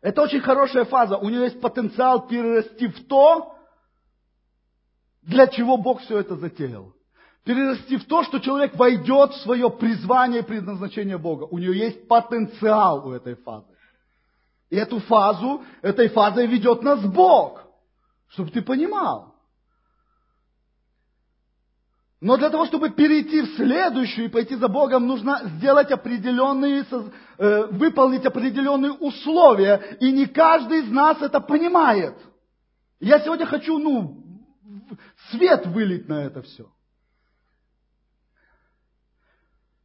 [0.00, 1.18] Это очень хорошая фаза.
[1.18, 3.54] У нее есть потенциал перерасти в то,
[5.20, 6.94] для чего Бог все это затеял.
[7.44, 11.44] Перерасти в то, что человек войдет в свое призвание и предназначение Бога.
[11.44, 13.69] У нее есть потенциал у этой фазы.
[14.70, 17.60] И эту фазу, этой фазой ведет нас Бог,
[18.28, 19.34] чтобы ты понимал.
[22.20, 26.84] Но для того, чтобы перейти в следующую и пойти за Богом, нужно сделать определенные,
[27.38, 29.96] э, выполнить определенные условия.
[30.00, 32.14] И не каждый из нас это понимает.
[33.00, 34.22] Я сегодня хочу, ну,
[35.30, 36.70] свет вылить на это все.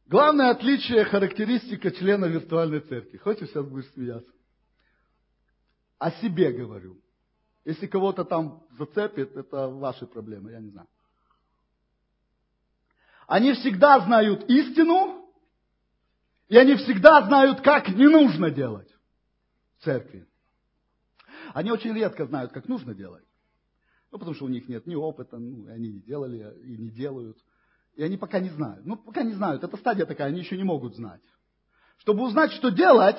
[0.04, 3.16] Главное отличие, характеристика члена виртуальной церкви.
[3.16, 4.35] Хочешь, сейчас будешь смеяться?
[5.98, 7.00] О себе говорю.
[7.64, 10.88] Если кого-то там зацепит, это ваши проблемы, я не знаю.
[13.26, 15.28] Они всегда знают истину,
[16.48, 18.88] и они всегда знают, как не нужно делать
[19.78, 20.28] в церкви.
[21.54, 23.24] Они очень редко знают, как нужно делать.
[24.12, 27.36] Ну, потому что у них нет ни опыта, ну, они не делали и не делают.
[27.94, 28.86] И они пока не знают.
[28.86, 29.64] Ну, пока не знают.
[29.64, 31.22] Это стадия такая, они еще не могут знать.
[31.98, 33.18] Чтобы узнать, что делать,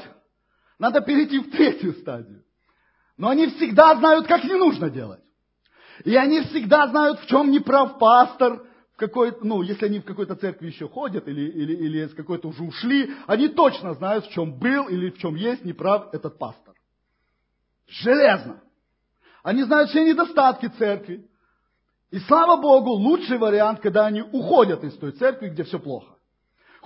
[0.79, 2.45] надо перейти в третью стадию.
[3.17, 5.21] Но они всегда знают, как не нужно делать.
[6.05, 8.63] И они всегда знают, в чем не прав пастор,
[8.93, 12.47] в какой, ну, если они в какой-то церкви еще ходят или, или, или с какой-то
[12.47, 16.75] уже ушли, они точно знают, в чем был или в чем есть неправ этот пастор.
[17.87, 18.61] Железно.
[19.43, 21.27] Они знают все недостатки церкви.
[22.11, 26.16] И слава Богу, лучший вариант, когда они уходят из той церкви, где все плохо.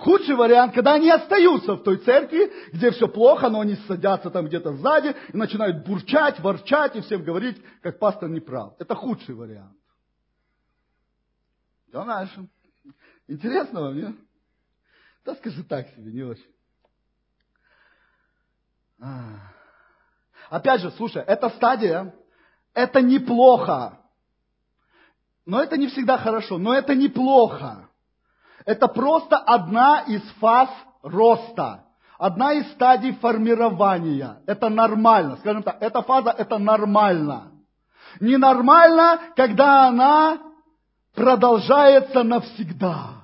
[0.02, 4.46] Худший вариант, когда они остаются в той церкви, где все плохо, но они садятся там
[4.46, 8.74] где-то сзади и начинают бурчать, ворчать и всем говорить, как пастор не прав.
[8.80, 9.76] Это худший вариант.
[11.92, 12.48] Да, дальше.
[13.28, 14.16] Интересно вам, нет?
[15.24, 16.50] Да скажи так себе, не очень.
[19.00, 19.52] А.
[20.50, 22.12] Опять же, слушай, эта стадия,
[22.74, 24.00] это неплохо.
[25.46, 27.88] Но это не всегда хорошо, но это неплохо.
[28.64, 30.68] Это просто одна из фаз
[31.02, 31.84] роста,
[32.18, 34.38] одна из стадий формирования.
[34.46, 37.52] Это нормально, скажем так, эта фаза это нормально.
[38.20, 40.38] Ненормально, когда она
[41.14, 43.22] продолжается навсегда.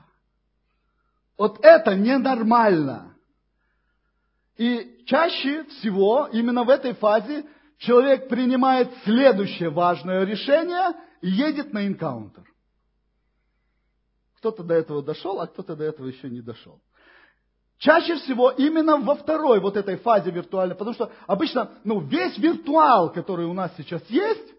[1.37, 3.15] Вот это ненормально.
[4.57, 7.47] И чаще всего именно в этой фазе
[7.79, 12.43] человек принимает следующее важное решение и едет на энкаунтер.
[14.49, 16.81] Кто-то до этого дошел, а кто-то до этого еще не дошел.
[17.77, 23.13] Чаще всего именно во второй вот этой фазе виртуальной, потому что обычно ну, весь виртуал,
[23.13, 24.55] который у нас сейчас есть,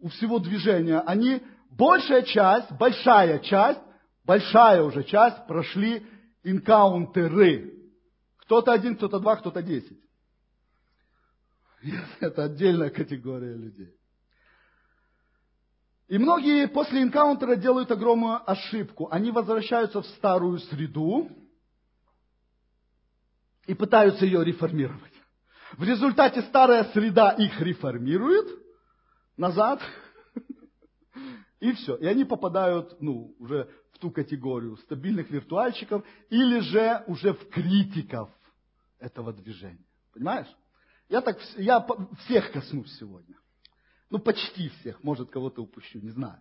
[0.00, 3.80] у всего движения, они, большая часть, большая часть,
[4.26, 6.06] большая уже часть прошли
[6.44, 7.72] инкаунтеры.
[8.40, 9.98] Кто-то один, кто-то два, кто-то десять.
[12.20, 13.94] Это отдельная категория людей.
[16.10, 19.06] И многие после энкаунтера делают огромную ошибку.
[19.12, 21.30] Они возвращаются в старую среду
[23.68, 25.12] и пытаются ее реформировать.
[25.74, 28.48] В результате старая среда их реформирует
[29.36, 29.80] назад,
[31.60, 31.94] и все.
[31.94, 38.30] И они попадают ну, уже в ту категорию стабильных виртуальщиков или же уже в критиков
[38.98, 39.86] этого движения.
[40.12, 40.48] Понимаешь?
[41.08, 41.86] Я так я
[42.24, 43.36] всех коснусь сегодня.
[44.10, 46.38] Ну, почти всех, может, кого-то упущу, не знаю.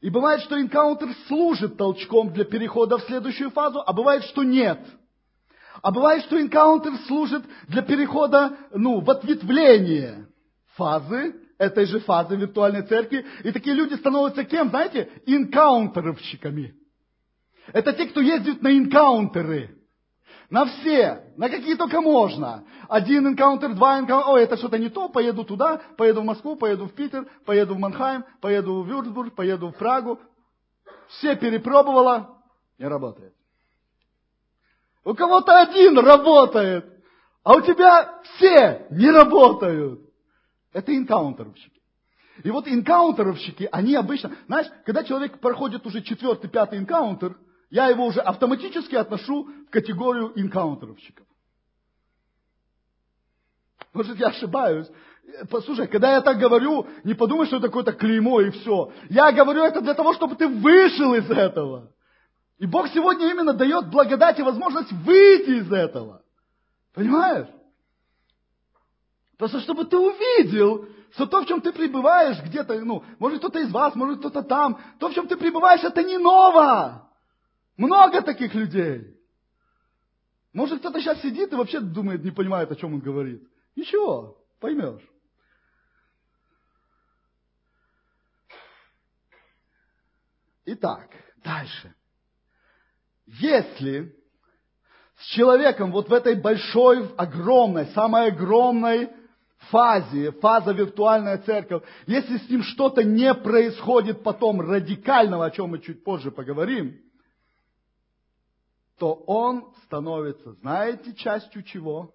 [0.00, 4.80] И бывает, что энкаунтер служит толчком для перехода в следующую фазу, а бывает, что нет.
[5.82, 10.28] А бывает, что энкаунтер служит для перехода, ну, в ответвление
[10.74, 13.26] фазы, этой же фазы виртуальной церкви.
[13.42, 15.10] И такие люди становятся кем, знаете?
[15.26, 16.74] Инкаунтеровщиками.
[17.72, 19.77] Это те, кто ездит на инкаунтеры.
[20.50, 22.64] На все, на какие только можно.
[22.88, 24.32] Один энкаунтер, два энкаунтера.
[24.32, 27.78] Ой, это что-то не то, поеду туда, поеду в Москву, поеду в Питер, поеду в
[27.78, 30.18] Манхайм, поеду в Вюрцбург, поеду в Прагу.
[31.08, 32.38] Все перепробовала,
[32.78, 33.34] не работает.
[35.04, 36.86] У кого-то один работает,
[37.42, 40.00] а у тебя все не работают.
[40.72, 41.82] Это инкаунтеровщики.
[42.42, 47.36] И вот инкаунтеровщики, они обычно, знаешь, когда человек проходит уже четвертый, пятый инкаунтер–
[47.70, 51.26] я его уже автоматически отношу в категорию инкаунтеровщиков.
[53.92, 54.88] Может, я ошибаюсь.
[55.50, 58.92] Послушай, когда я так говорю, не подумай, что это какое-то клеймо и все.
[59.10, 61.92] Я говорю это для того, чтобы ты вышел из этого.
[62.58, 66.22] И Бог сегодня именно дает благодать и возможность выйти из этого.
[66.94, 67.48] Понимаешь?
[69.36, 73.70] Просто чтобы ты увидел, что то, в чем ты пребываешь где-то, ну, может кто-то из
[73.70, 77.07] вас, может кто-то там, то, в чем ты пребываешь, это не ново.
[77.78, 79.16] Много таких людей.
[80.52, 83.40] Может, кто-то сейчас сидит и вообще думает, не понимает, о чем он говорит.
[83.76, 85.08] Ничего, поймешь.
[90.64, 91.08] Итак,
[91.44, 91.94] дальше.
[93.26, 94.12] Если
[95.16, 99.08] с человеком вот в этой большой, огромной, самой огромной
[99.70, 105.78] фазе, фаза виртуальная церковь, если с ним что-то не происходит потом радикального, о чем мы
[105.78, 107.00] чуть позже поговорим,
[108.98, 112.14] то он становится, знаете, частью чего?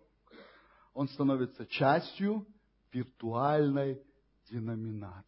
[0.94, 2.46] Он становится частью
[2.92, 4.02] виртуальной
[4.50, 5.24] деноминации.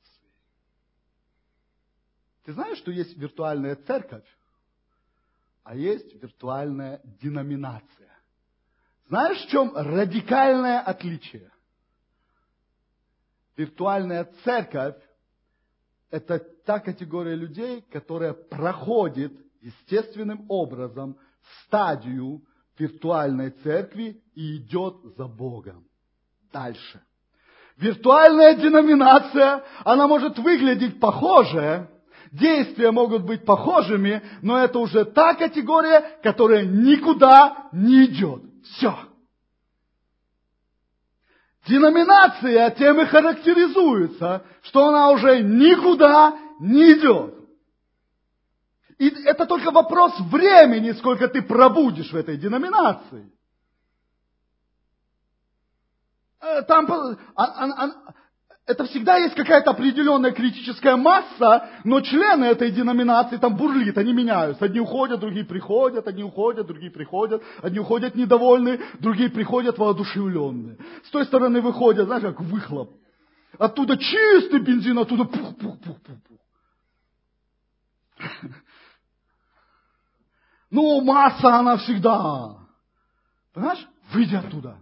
[2.44, 4.26] Ты знаешь, что есть виртуальная церковь,
[5.64, 8.12] а есть виртуальная деноминация.
[9.08, 11.52] Знаешь, в чем радикальное отличие?
[13.56, 15.02] Виртуальная церковь–
[16.12, 21.18] это та категория людей, которая проходит естественным образом
[21.64, 22.42] стадию
[22.78, 25.86] виртуальной церкви и идет за Богом.
[26.52, 27.02] Дальше.
[27.78, 31.90] Виртуальная деноминация, она может выглядеть похоже,
[32.32, 38.44] действия могут быть похожими, но это уже та категория, которая никуда не идет.
[38.64, 38.96] Все.
[41.68, 47.36] Деноминация тем и характеризуется, что она уже никуда не идет.
[48.98, 53.32] И это только вопрос времени, сколько ты пробудешь в этой деноминации.
[56.42, 56.88] э, там,
[57.36, 58.14] а, а, а,
[58.66, 64.66] это всегда есть какая-то определенная критическая масса, но члены этой деноминации там бурлит, они меняются.
[64.66, 70.78] Одни уходят, другие приходят, одни уходят, другие приходят, одни уходят недовольные, другие приходят воодушевленные.
[71.06, 72.92] С той стороны выходят, знаешь, как выхлоп.
[73.58, 76.40] Оттуда чистый бензин, оттуда пух-пух-пух-пух-пух.
[80.72, 82.58] Ну, масса она всегда.
[83.54, 83.88] Понимаешь?
[84.12, 84.78] Выйди оттуда.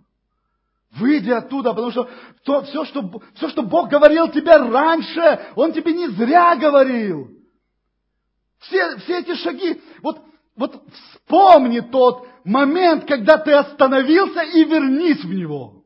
[0.96, 2.10] Выйди оттуда, потому что
[2.44, 7.30] то, все, что, все, что Бог говорил тебе раньше, Он тебе не зря говорил.
[8.60, 10.20] Все, все эти шаги, вот,
[10.56, 15.84] вот вспомни тот момент, когда ты остановился и вернись в него.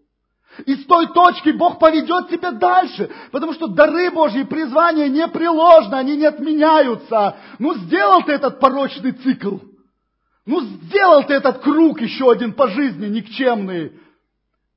[0.66, 6.18] И с той точки Бог поведет тебя дальше, потому что дары Божьи, призвания непреложны, они
[6.18, 7.38] не отменяются.
[7.60, 9.58] Ну, сделал ты этот порочный цикл.
[10.48, 14.00] Ну, сделал ты этот круг еще один по жизни никчемный.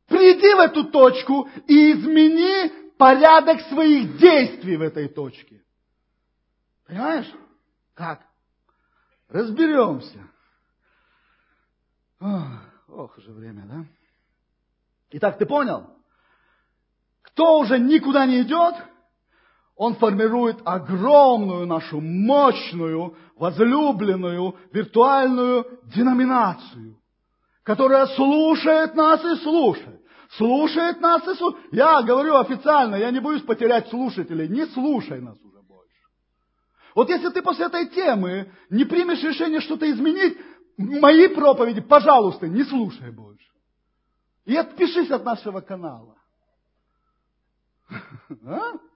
[0.08, 5.62] Приди в эту точку и измени порядок своих действий в этой точке.
[6.88, 7.32] Понимаешь?
[7.94, 8.26] Как?
[9.28, 10.18] Разберемся.
[12.18, 13.84] Ох, уже время, да?
[15.12, 15.88] Итак, ты понял?
[17.22, 18.74] Кто уже никуда не идет,
[19.80, 27.00] он формирует огромную нашу мощную, возлюбленную, виртуальную деноминацию,
[27.62, 30.02] которая слушает нас и слушает.
[30.36, 31.64] Слушает нас и слушает.
[31.72, 34.48] Я говорю официально, я не боюсь потерять слушателей.
[34.48, 36.04] Не слушай нас уже больше.
[36.94, 40.36] Вот если ты после этой темы не примешь решение что-то изменить,
[40.76, 43.48] мои проповеди, пожалуйста, не слушай больше.
[44.44, 46.16] И отпишись от нашего канала.
[48.44, 48.89] А?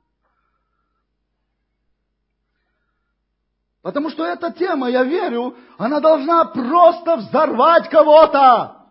[3.85, 8.83] Потому что эта тема, я верю, она должна просто взорвать кого-то.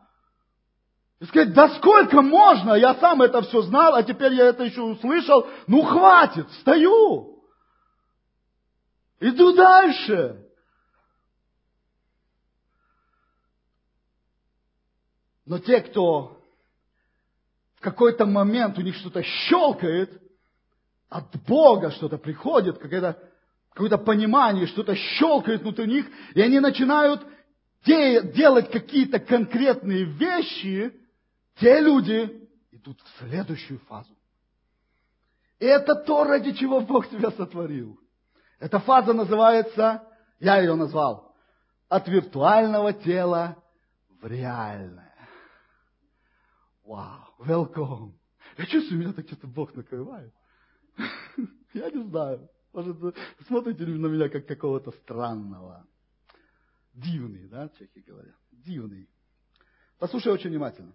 [1.19, 4.81] И сказать, да сколько можно, я сам это все знал, а теперь я это еще
[4.81, 7.43] услышал, ну хватит, стою.
[9.19, 10.47] Иду дальше.
[15.47, 16.39] Но те, кто
[17.77, 20.21] в какой-то момент у них что-то щелкает,
[21.09, 22.77] от Бога что-то приходит,
[23.73, 26.05] какое-то какое понимание, что-то щелкает внутри них,
[26.35, 27.25] и они начинают
[27.85, 30.93] де- делать какие-то конкретные вещи,
[31.59, 34.15] те люди идут в следующую фазу.
[35.59, 37.99] И это то, ради чего Бог тебя сотворил.
[38.59, 40.03] Эта фаза называется,
[40.39, 41.35] я ее назвал,
[41.89, 43.57] от виртуального тела
[44.21, 45.15] в реальное.
[46.83, 48.13] Вау, welcome.
[48.57, 50.33] Я чувствую, меня так что-то Бог накрывает.
[51.73, 52.47] Я не знаю.
[52.73, 52.97] Может,
[53.47, 55.85] смотрите на меня как какого-то странного.
[56.93, 58.35] Дивный, да, чехи говорят.
[58.51, 59.07] Дивный.
[59.99, 60.93] Послушай очень внимательно.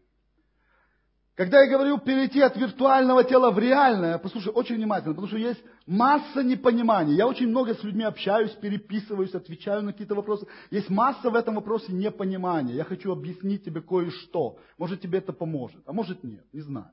[1.34, 5.62] Когда я говорю перейти от виртуального тела в реальное, послушай очень внимательно, потому что есть
[5.86, 7.14] масса непонимания.
[7.14, 10.48] Я очень много с людьми общаюсь, переписываюсь, отвечаю на какие-то вопросы.
[10.72, 12.74] Есть масса в этом вопросе непонимания.
[12.74, 14.58] Я хочу объяснить тебе кое-что.
[14.78, 16.90] Может тебе это поможет, а может нет, не знаю.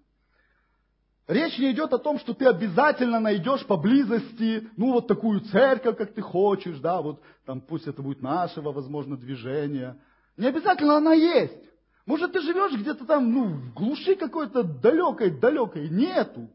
[1.27, 6.13] Речь не идет о том, что ты обязательно найдешь поблизости, ну, вот такую церковь, как
[6.13, 9.99] ты хочешь, да, вот там пусть это будет нашего, возможно, движения.
[10.37, 11.63] Не обязательно она есть.
[12.05, 15.89] Может, ты живешь где-то там, ну, в глуши какой-то далекой, далекой.
[15.89, 16.51] Нету.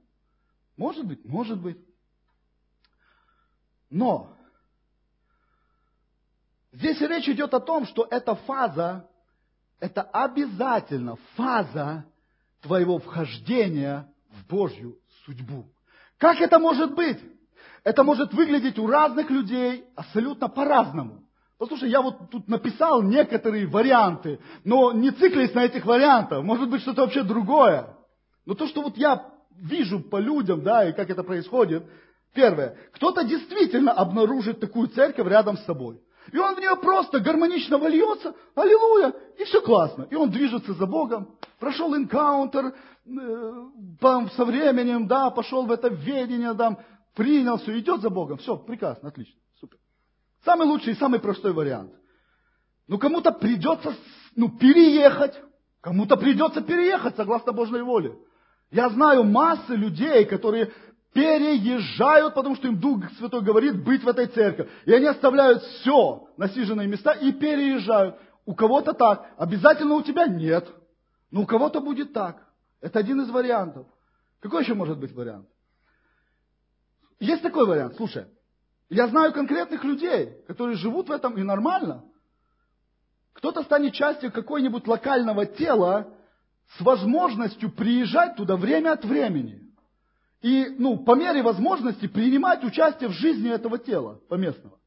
[0.76, 1.78] Может быть, может быть.
[3.90, 4.36] Но
[6.70, 9.10] здесь речь идет о том, что эта фаза,
[9.80, 12.04] это обязательно фаза
[12.62, 15.66] твоего вхождения в Божью судьбу.
[16.18, 17.18] Как это может быть?
[17.84, 21.24] Это может выглядеть у разных людей абсолютно по-разному.
[21.58, 26.42] Послушай, я вот тут написал некоторые варианты, но не циклись на этих вариантах.
[26.42, 27.96] Может быть, что-то вообще другое.
[28.46, 31.84] Но то, что вот я вижу по людям, да, и как это происходит,
[32.34, 36.00] первое, кто-то действительно обнаружит такую церковь рядом с собой.
[36.32, 40.06] И он в нее просто гармонично вольется, аллилуйя, и все классно.
[40.10, 42.74] И он движется за Богом, прошел энкаунтер,
[43.06, 46.78] э, со временем, да, пошел в это ведение, да,
[47.14, 49.40] принял все, идет за Богом, все, прекрасно, отлично.
[50.44, 51.92] Самый лучший и самый простой вариант.
[52.88, 53.94] Ну, кому-то придется
[54.36, 55.38] ну, переехать,
[55.80, 58.16] кому-то придется переехать согласно Божьей воле.
[58.70, 60.72] Я знаю массы людей, которые
[61.12, 64.68] переезжают, потому что им Дух Святой говорит быть в этой церкви.
[64.84, 68.16] И они оставляют все, насиженные места, и переезжают.
[68.44, 69.32] У кого-то так.
[69.36, 70.68] Обязательно у тебя нет.
[71.30, 72.46] Но у кого-то будет так.
[72.80, 73.86] Это один из вариантов.
[74.40, 75.48] Какой еще может быть вариант?
[77.18, 77.96] Есть такой вариант.
[77.96, 78.26] Слушай,
[78.88, 82.04] я знаю конкретных людей, которые живут в этом и нормально.
[83.34, 86.08] Кто-то станет частью какой-нибудь локального тела
[86.76, 89.69] с возможностью приезжать туда время от времени.
[90.42, 94.78] И, ну, по мере возможности принимать участие в жизни этого тела поместного.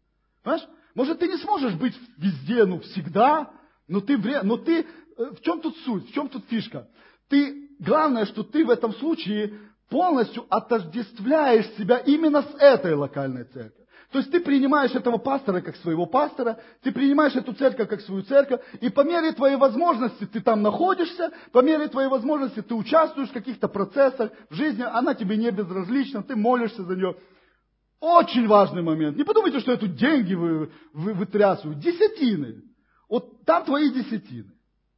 [0.41, 0.67] Понимаешь?
[0.95, 3.51] Может, ты не сможешь быть везде, ну, всегда,
[3.87, 4.85] но ты, но ты, э,
[5.17, 6.87] в чем тут суть, в чем тут фишка?
[7.29, 13.82] Ты, главное, что ты в этом случае полностью отождествляешь себя именно с этой локальной церковью.
[14.13, 18.21] То есть ты принимаешь этого пастора как своего пастора, ты принимаешь эту церковь как свою
[18.21, 23.29] церковь, и по мере твоей возможности ты там находишься, по мере твоей возможности ты участвуешь
[23.29, 27.15] в каких-то процессах в жизни, она тебе не безразлична, ты молишься за нее.
[27.99, 29.17] Очень важный момент.
[29.17, 31.75] Не подумайте, что я тут деньги вы, вы, вытрясываю.
[31.79, 32.61] Десятины.
[33.09, 34.51] Вот там твои десятины.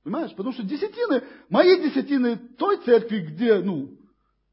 [0.03, 0.35] Понимаешь?
[0.35, 3.97] Потому что десятины, мои десятины той церкви, где, ну,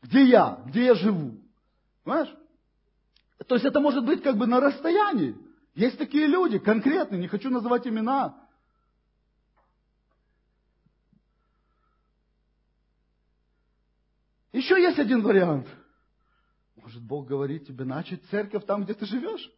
[0.02, 1.40] где я, где я живу.
[2.04, 2.32] Понимаешь?
[3.47, 5.36] То есть это может быть как бы на расстоянии.
[5.74, 8.38] Есть такие люди, конкретные, не хочу называть имена.
[14.53, 15.66] Еще есть один вариант.
[16.76, 19.51] Может, Бог говорит тебе начать церковь там, где ты живешь?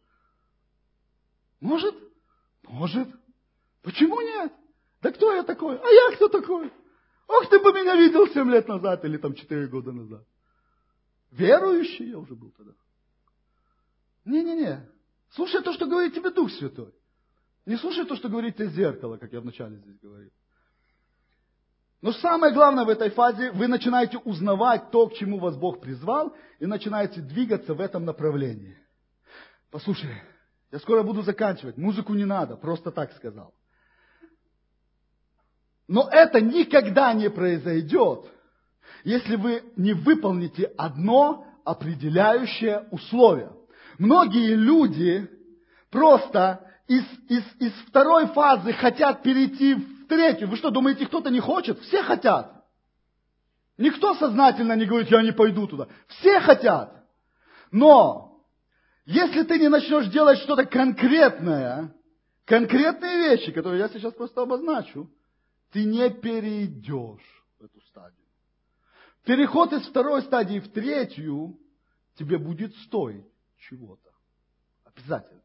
[1.59, 1.95] Может?
[2.63, 3.09] Может.
[3.81, 4.53] Почему нет?
[5.01, 5.77] Да кто я такой?
[5.77, 6.71] А я кто такой?
[7.27, 10.25] Ох, ты бы меня видел семь лет назад или там четыре года назад.
[11.31, 12.73] Верующий я уже был тогда.
[14.25, 14.89] Не-не-не.
[15.31, 16.93] Слушай то, что говорит тебе Дух Святой.
[17.65, 20.31] Не слушай то, что говорит тебе зеркало, как я вначале здесь говорил.
[22.01, 26.35] Но самое главное в этой фазе, вы начинаете узнавать то, к чему вас Бог призвал,
[26.59, 28.77] и начинаете двигаться в этом направлении.
[29.71, 30.11] Послушай,
[30.71, 33.53] я скоро буду заканчивать, музыку не надо, просто так сказал.
[35.87, 38.25] Но это никогда не произойдет,
[39.03, 43.51] если вы не выполните одно определяющее условие–
[43.97, 45.29] Многие люди
[45.89, 50.49] просто из, из, из второй фазы хотят перейти в третью.
[50.49, 51.79] Вы что, думаете, кто-то не хочет?
[51.81, 52.65] Все хотят.
[53.77, 55.87] Никто сознательно не говорит, я не пойду туда.
[56.07, 57.03] Все хотят.
[57.71, 58.45] Но,
[59.05, 61.93] если ты не начнешь делать что-то конкретное,
[62.45, 65.09] конкретные вещи, которые я сейчас просто обозначу,
[65.71, 68.25] ты не перейдешь в эту стадию.
[69.25, 71.57] Переход из второй стадии в третью
[72.17, 73.25] тебе будет стоить
[73.69, 74.09] чего-то.
[74.83, 75.41] Обязательно.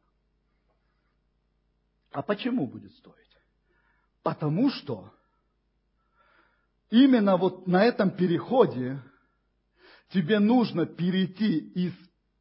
[2.11, 3.17] А почему будет стоить?
[4.23, 5.13] Потому что
[6.89, 8.99] именно вот на этом переходе
[10.09, 11.93] тебе нужно перейти из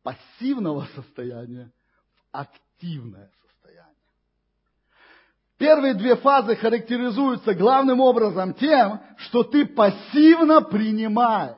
[0.03, 1.73] пассивного состояния
[2.15, 3.95] в активное состояние.
[5.57, 11.57] Первые две фазы характеризуются главным образом тем, что ты пассивно принимаешь.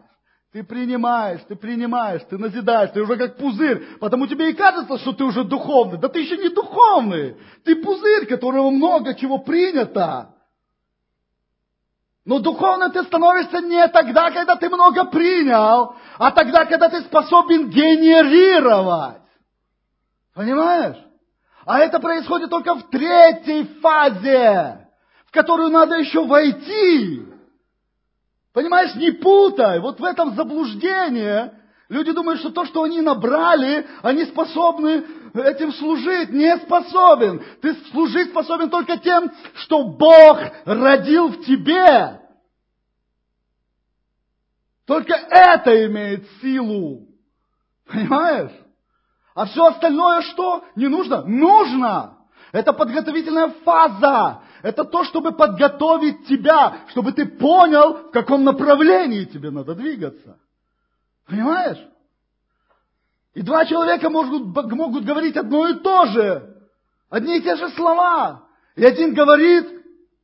[0.52, 3.96] Ты принимаешь, ты принимаешь, ты назидаешь, ты уже как пузырь.
[3.98, 5.98] Потому тебе и кажется, что ты уже духовный.
[5.98, 7.38] Да ты еще не духовный.
[7.64, 10.34] Ты пузырь, которого много чего принято.
[12.26, 17.70] Но духовно ты становишься не тогда, когда ты много принял, а тогда, когда ты способен
[17.70, 19.22] генерировать.
[20.34, 20.98] Понимаешь?
[21.64, 24.86] А это происходит только в третьей фазе,
[25.26, 27.31] в которую надо еще войти.
[28.52, 29.80] Понимаешь, не путай.
[29.80, 31.54] Вот в этом заблуждение.
[31.88, 36.30] Люди думают, что то, что они набрали, они способны этим служить.
[36.30, 37.42] Не способен.
[37.60, 42.20] Ты служить способен только тем, что Бог родил в тебе.
[44.86, 47.08] Только это имеет силу.
[47.90, 48.52] Понимаешь?
[49.34, 50.64] А все остальное что?
[50.76, 51.22] Не нужно?
[51.22, 52.18] Нужно!
[52.52, 54.42] Это подготовительная фаза.
[54.62, 60.38] Это то, чтобы подготовить тебя, чтобы ты понял, в каком направлении тебе надо двигаться.
[61.26, 61.78] Понимаешь?
[63.34, 66.56] И два человека могут, могут говорить одно и то же.
[67.10, 68.46] Одни и те же слова.
[68.76, 69.66] И один говорит,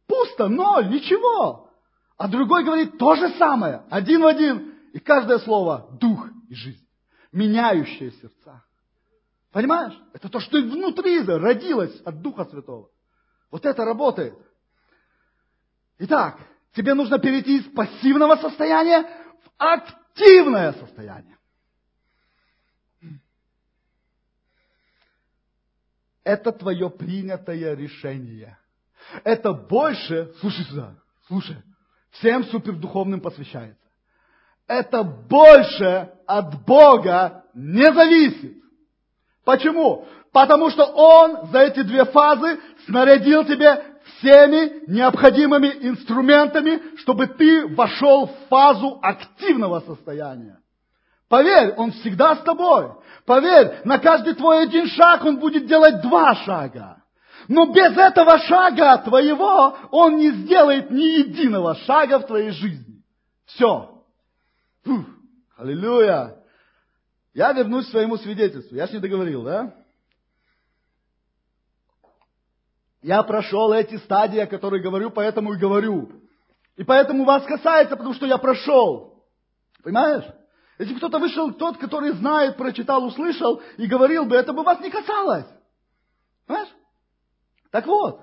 [0.07, 1.71] пусто, ноль, ничего.
[2.17, 4.75] А другой говорит то же самое, один в один.
[4.93, 6.87] И каждое слово– дух и жизнь,
[7.33, 8.65] меняющие сердца.
[9.53, 9.99] Понимаешь?
[10.13, 12.89] Это то, что внутри родилось от Духа Святого.
[13.51, 14.39] Вот это работает.
[15.99, 16.39] Итак,
[16.75, 21.37] тебе нужно перейти из пассивного состояния в активное состояние.
[26.25, 28.59] Это твое принятое решение.
[29.25, 30.95] Это больше, слушай сюда,
[31.27, 31.57] слушай,
[32.11, 33.83] всем супердуховным посвящается.
[34.67, 38.63] Это больше от Бога не зависит.
[39.49, 40.05] Почему?
[40.31, 48.27] Потому что Он за эти две фазы снарядил тебе всеми необходимыми инструментами, чтобы ты вошел
[48.27, 50.59] в фазу активного состояния.
[51.31, 52.91] Поверь, Он всегда с тобой.
[53.25, 57.03] Поверь, на каждый твой один шаг Он будет делать два шага.
[57.49, 63.03] Но без этого шага твоего Он не сделает ни единого шага в твоей жизни.
[63.47, 64.05] Все.
[65.57, 66.38] Аллилуйя.
[67.39, 68.75] Я вернусь к своему свидетельству.
[68.75, 69.73] Я ж не договорил, да?
[73.01, 76.11] Я прошел эти стадии, о которых говорю, поэтому и говорю.
[76.75, 79.25] И поэтому вас касается, потому что я прошел.
[79.85, 80.25] Понимаешь?
[80.81, 84.91] Если кто-то вышел, тот, который знает, прочитал, услышал и говорил бы, это бы вас не
[84.91, 85.47] касалось.
[86.45, 86.75] Понимаешь?
[87.71, 88.21] Так вот,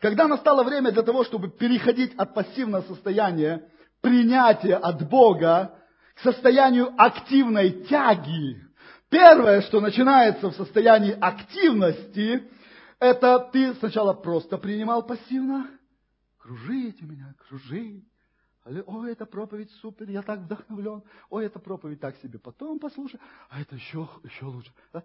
[0.00, 3.70] когда настало время для того, чтобы переходить от пассивного состояния
[4.00, 5.78] принятия от Бога
[6.14, 8.62] к состоянию активной тяги,
[9.08, 12.50] первое, что начинается в состоянии активности,
[12.98, 15.68] это ты сначала просто принимал пассивно,
[16.38, 18.02] кружите меня, кружи,
[18.64, 21.02] Ой, эта проповедь супер, я так вдохновлен.
[21.30, 22.38] Ой, эта проповедь так себе.
[22.38, 23.18] Потом послушай,
[23.48, 24.72] а это еще, еще лучше.
[24.92, 25.02] Да?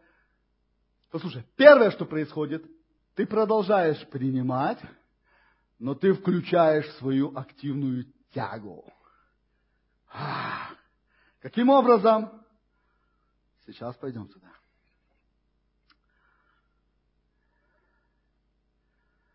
[1.10, 2.64] Послушай, первое, что происходит,
[3.16, 4.80] ты продолжаешь принимать,
[5.80, 8.86] но ты включаешь свою активную тягу.
[10.14, 10.67] А,
[11.40, 12.44] каким образом?
[13.66, 14.48] Сейчас пойдем туда.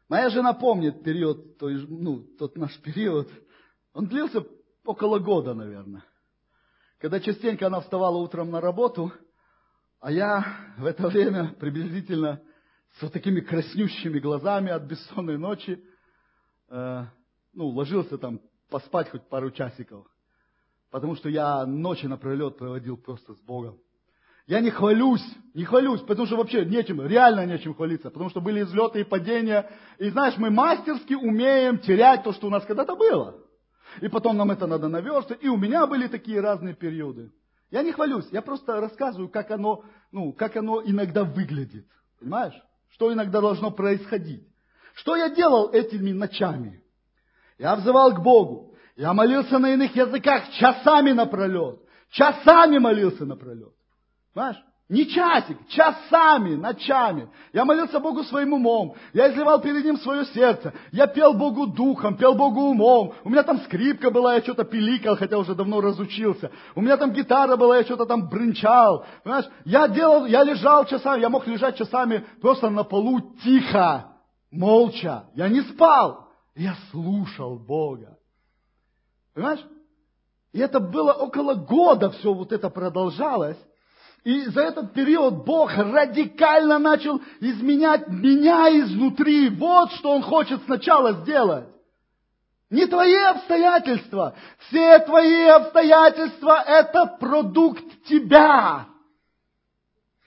[0.09, 3.31] Моя жена помнит период, то есть, ну, тот наш период,
[3.95, 4.45] он длился
[4.85, 6.05] около года, наверное.
[6.99, 9.11] Когда частенько она вставала утром на работу,
[10.01, 12.43] а я в это время приблизительно
[12.99, 15.83] с вот такими краснющими глазами от бессонной ночи,
[16.69, 17.05] э,
[17.55, 20.07] ну, ложился там поспать хоть пару часиков.
[20.93, 23.79] Потому что я ночи напролет проводил просто с Богом.
[24.47, 25.25] Я не хвалюсь,
[25.55, 29.71] не хвалюсь, потому что вообще нечем, реально нечем хвалиться, потому что были взлеты и падения.
[29.99, 33.39] И знаешь, мы мастерски умеем терять то, что у нас когда-то было.
[34.03, 35.43] И потом нам это надо наверстать.
[35.43, 37.33] И у меня были такие разные периоды.
[37.71, 41.87] Я не хвалюсь, я просто рассказываю, как оно, ну, как оно иногда выглядит.
[42.21, 42.55] Понимаешь?
[42.91, 44.47] Что иногда должно происходить.
[44.95, 46.83] Что я делал этими ночами?
[47.57, 48.72] Я взывал к Богу.
[48.97, 51.81] Я молился на иных языках часами напролет.
[52.11, 53.73] Часами молился напролет.
[54.35, 54.63] Понимаешь?
[54.89, 57.31] Не часик, часами, ночами.
[57.55, 58.95] Я молился Богу своим умом.
[59.15, 60.75] Я изливал перед Ним свое сердце.
[60.91, 63.15] Я пел Богу духом, пел Богу умом.
[63.25, 66.51] У меня там скрипка была, я что-то пиликал, хотя уже давно разучился.
[66.75, 69.07] У меня там гитара была, я что-то там брынчал.
[69.25, 69.47] Понимаешь?
[69.65, 74.13] Я делал, я лежал часами, я мог лежать часами просто на полу тихо,
[74.51, 75.25] молча.
[75.35, 76.29] Я не спал.
[76.55, 78.19] Я слушал Бога.
[79.35, 79.65] Понимаешь?
[80.53, 83.59] И это было около года все вот это продолжалось.
[84.25, 89.49] И за этот период Бог радикально начал изменять меня изнутри.
[89.49, 91.67] Вот что Он хочет сначала сделать.
[92.71, 94.35] Не твои обстоятельства.
[94.69, 98.87] Все твои обстоятельства– это продукт тебя.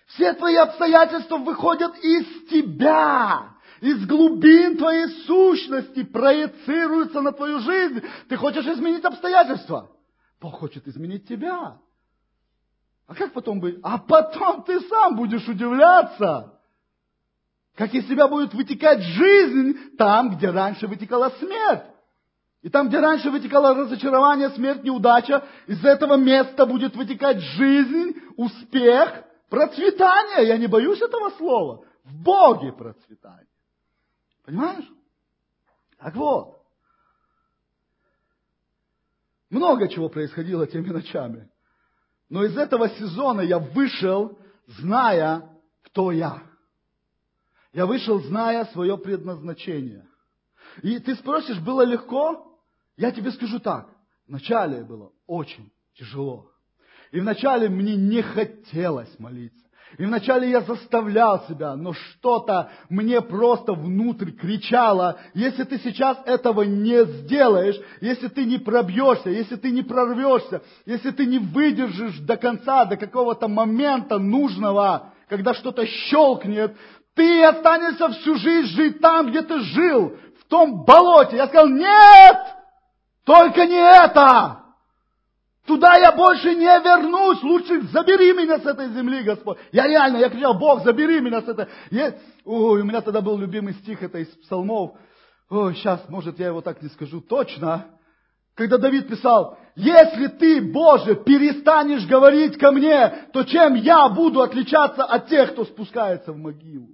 [0.08, 3.55] Все твои обстоятельства выходят из тебя.
[3.82, 8.02] Из глубин твоей сущности проецируются на твою жизнь.
[8.30, 9.92] Ты хочешь изменить обстоятельства.
[10.40, 11.78] Бог хочет изменить тебя.
[13.08, 13.78] А как потом быть?
[13.84, 16.60] А потом ты сам будешь удивляться,
[17.76, 21.84] как из тебя будет вытекать жизнь там, где раньше вытекала смерть.
[22.62, 29.24] И там, где раньше вытекало разочарование, смерть, неудача, из этого места будет вытекать жизнь, успех,
[29.50, 30.48] процветание.
[30.48, 31.86] Я не боюсь этого слова.
[32.04, 33.46] В Боге процветание.
[34.46, 34.86] Понимаешь?
[35.98, 36.62] Так вот.
[39.50, 41.50] Много чего происходило теми ночами.
[42.30, 45.50] Но из этого сезона я вышел, зная,
[45.84, 46.44] кто я.
[47.74, 50.08] Я вышел, зная свое предназначение.
[50.82, 52.60] И ты спросишь, было легко?
[52.98, 53.90] Я тебе скажу так.
[54.28, 56.52] Вначале было очень тяжело.
[57.12, 59.65] И вначале мне не хотелось молиться.
[59.98, 66.64] И вначале я заставлял себя, но что-то мне просто внутрь кричало, если ты сейчас этого
[66.64, 72.36] не сделаешь, если ты не пробьешься, если ты не прорвешься, если ты не выдержишь до
[72.36, 76.76] конца, до какого-то момента нужного, когда что-то щелкнет,
[77.16, 81.38] ты останешься всю жизнь жить там, где ты жил, в том болоте.
[81.38, 82.38] Я сказал, нет,
[83.24, 84.65] только не это.
[85.66, 87.42] Туда я больше не вернусь.
[87.42, 89.58] Лучше забери меня с этой земли, Господь.
[89.72, 91.68] Я реально, я кричал, Бог, забери меня с этой.
[91.90, 92.16] Я...
[92.44, 94.92] Ой, у меня тогда был любимый стих, это из псалмов.
[95.50, 97.86] Ой, сейчас, может, я его так не скажу точно.
[98.54, 105.04] Когда Давид писал, если ты, Боже, перестанешь говорить ко мне, то чем я буду отличаться
[105.04, 106.90] от тех, кто спускается в могилу?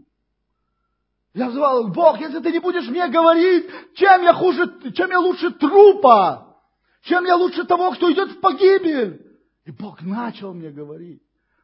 [1.33, 3.65] Я взывал, Бог, если ты не будешь мне говорить,
[3.95, 6.50] чем я хуже, чем я лучше трупа?
[7.03, 9.25] Чем я лучше того, кто идет в погибель?
[9.65, 11.21] И Бог начал мне говорить.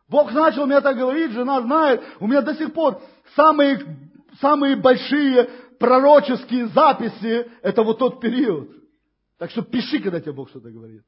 [0.08, 3.02] Бог начал мне это говорить, жена знает, у меня до сих пор
[3.36, 3.80] самые,
[4.40, 5.44] самые большие
[5.80, 8.72] пророческие записи, это вот тот период.
[9.38, 11.04] Так что пиши, когда тебе Бог что-то говорит.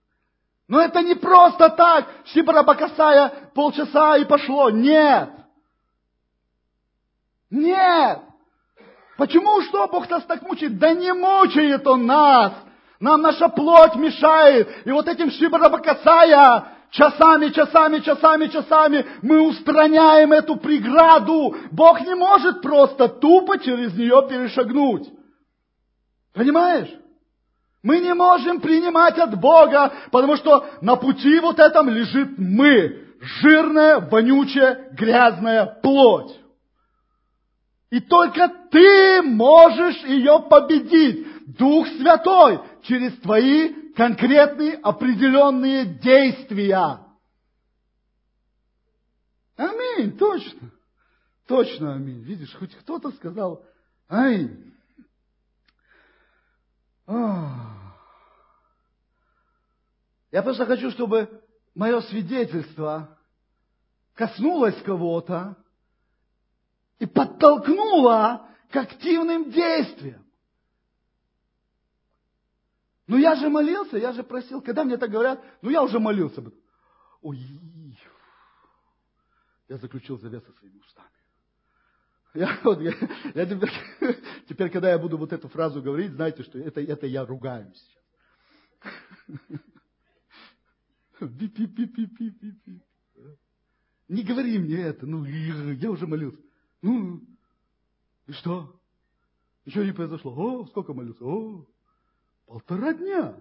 [0.67, 4.69] Но это не просто так, Шибарабакасая, полчаса и пошло.
[4.69, 5.29] Нет.
[7.49, 8.19] Нет.
[9.17, 10.77] Почему что Бог нас так мучает?
[10.77, 12.53] Да не мучает Он нас.
[12.99, 14.69] Нам наша плоть мешает.
[14.85, 21.55] И вот этим Шибарабакасая часами, часами, часами, часами мы устраняем эту преграду.
[21.71, 25.07] Бог не может просто тупо через нее перешагнуть.
[26.33, 26.89] Понимаешь?
[27.81, 33.05] Мы не можем принимать от Бога, потому что на пути вот этом лежит мы.
[33.21, 36.37] Жирная, вонючая, грязная плоть.
[37.89, 41.27] И только ты можешь ее победить.
[41.57, 46.99] Дух Святой через твои конкретные определенные действия.
[49.55, 50.71] Аминь, точно.
[51.47, 52.21] Точно аминь.
[52.21, 53.65] Видишь, хоть кто-то сказал,
[54.07, 54.47] ай,
[60.31, 61.41] я просто хочу, чтобы
[61.73, 63.17] мое свидетельство
[64.13, 65.57] коснулось кого-то
[66.99, 70.28] и подтолкнуло к активным действиям.
[73.09, 74.61] Ну я же молился, я же просил.
[74.61, 76.43] Когда мне так говорят, ну я уже молился.
[77.21, 77.39] Ой,
[79.67, 81.09] я заключил завет со своими устами.
[82.35, 82.93] Я, вот, я,
[83.33, 83.71] я теперь,
[84.47, 88.03] теперь, когда я буду вот эту фразу говорить, знаете, что это, это я ругаюсь сейчас.
[94.07, 96.43] Не говори мне это, ну, я уже молился.
[96.83, 97.23] Ну,
[98.27, 98.79] и что?
[99.65, 100.31] Еще не произошло.
[100.31, 101.23] О, сколько молился?
[101.23, 101.65] О,
[102.49, 103.37] полтора дня.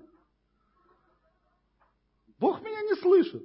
[2.39, 3.43] Бог меня не слышит.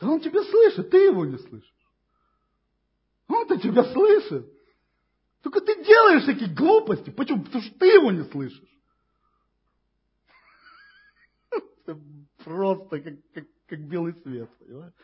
[0.00, 1.72] Да он тебя слышит, ты его не слышишь.
[3.28, 4.50] Он-то тебя слышит.
[5.42, 7.10] Только ты делаешь такие глупости.
[7.10, 7.44] Почему?
[7.44, 8.80] Потому что ты его не слышишь.
[11.50, 12.00] Это
[12.42, 14.50] просто как, как, как белый свет.
[14.58, 14.94] Понимаешь?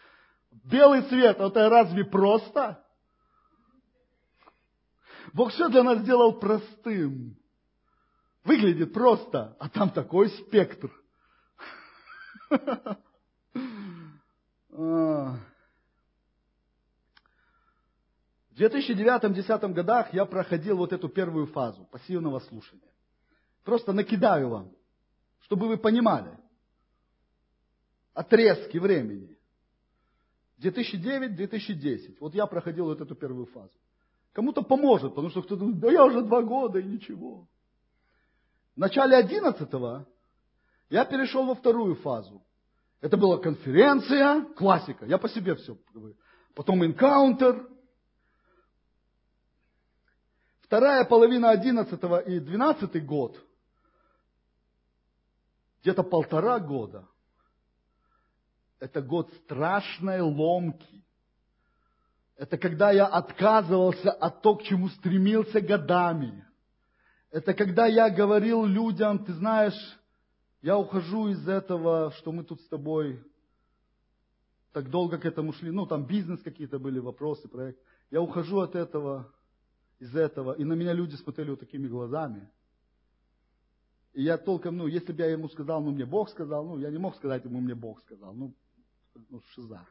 [0.64, 2.84] Белый свет, а это разве просто?
[5.32, 7.41] Бог все для нас сделал простым.
[8.44, 10.90] Выглядит просто, а там такой спектр.
[14.68, 15.38] В
[18.56, 22.90] 2009-2010 годах я проходил вот эту первую фазу пассивного слушания.
[23.64, 24.72] Просто накидаю вам,
[25.40, 26.36] чтобы вы понимали
[28.12, 29.36] отрезки времени.
[30.60, 32.16] 2009-2010.
[32.20, 33.72] Вот я проходил вот эту первую фазу.
[34.32, 37.48] Кому-то поможет, потому что кто-то да я уже два года и ничего.
[38.74, 39.68] В начале 11
[40.90, 42.42] я перешел во вторую фазу.
[43.00, 46.16] Это была конференция, классика, я по себе все говорю.
[46.54, 47.68] Потом энкаунтер,
[50.72, 53.38] Вторая половина 11 и 12 год,
[55.82, 57.06] где-то полтора года,
[58.80, 61.04] это год страшной ломки.
[62.36, 66.42] Это когда я отказывался от того, к чему стремился годами.
[67.32, 69.98] Это когда я говорил людям, ты знаешь,
[70.60, 73.24] я ухожу из этого, что мы тут с тобой
[74.72, 77.80] так долго к этому шли, ну там бизнес какие-то были, вопросы, проект.
[78.10, 79.32] Я ухожу от этого,
[79.98, 82.50] из этого, и на меня люди смотрели вот такими глазами.
[84.12, 86.90] И я толком, ну, если бы я ему сказал, ну, мне Бог сказал, ну, я
[86.90, 88.54] не мог сказать ему, мне Бог сказал, ну,
[89.30, 89.86] ну шиза.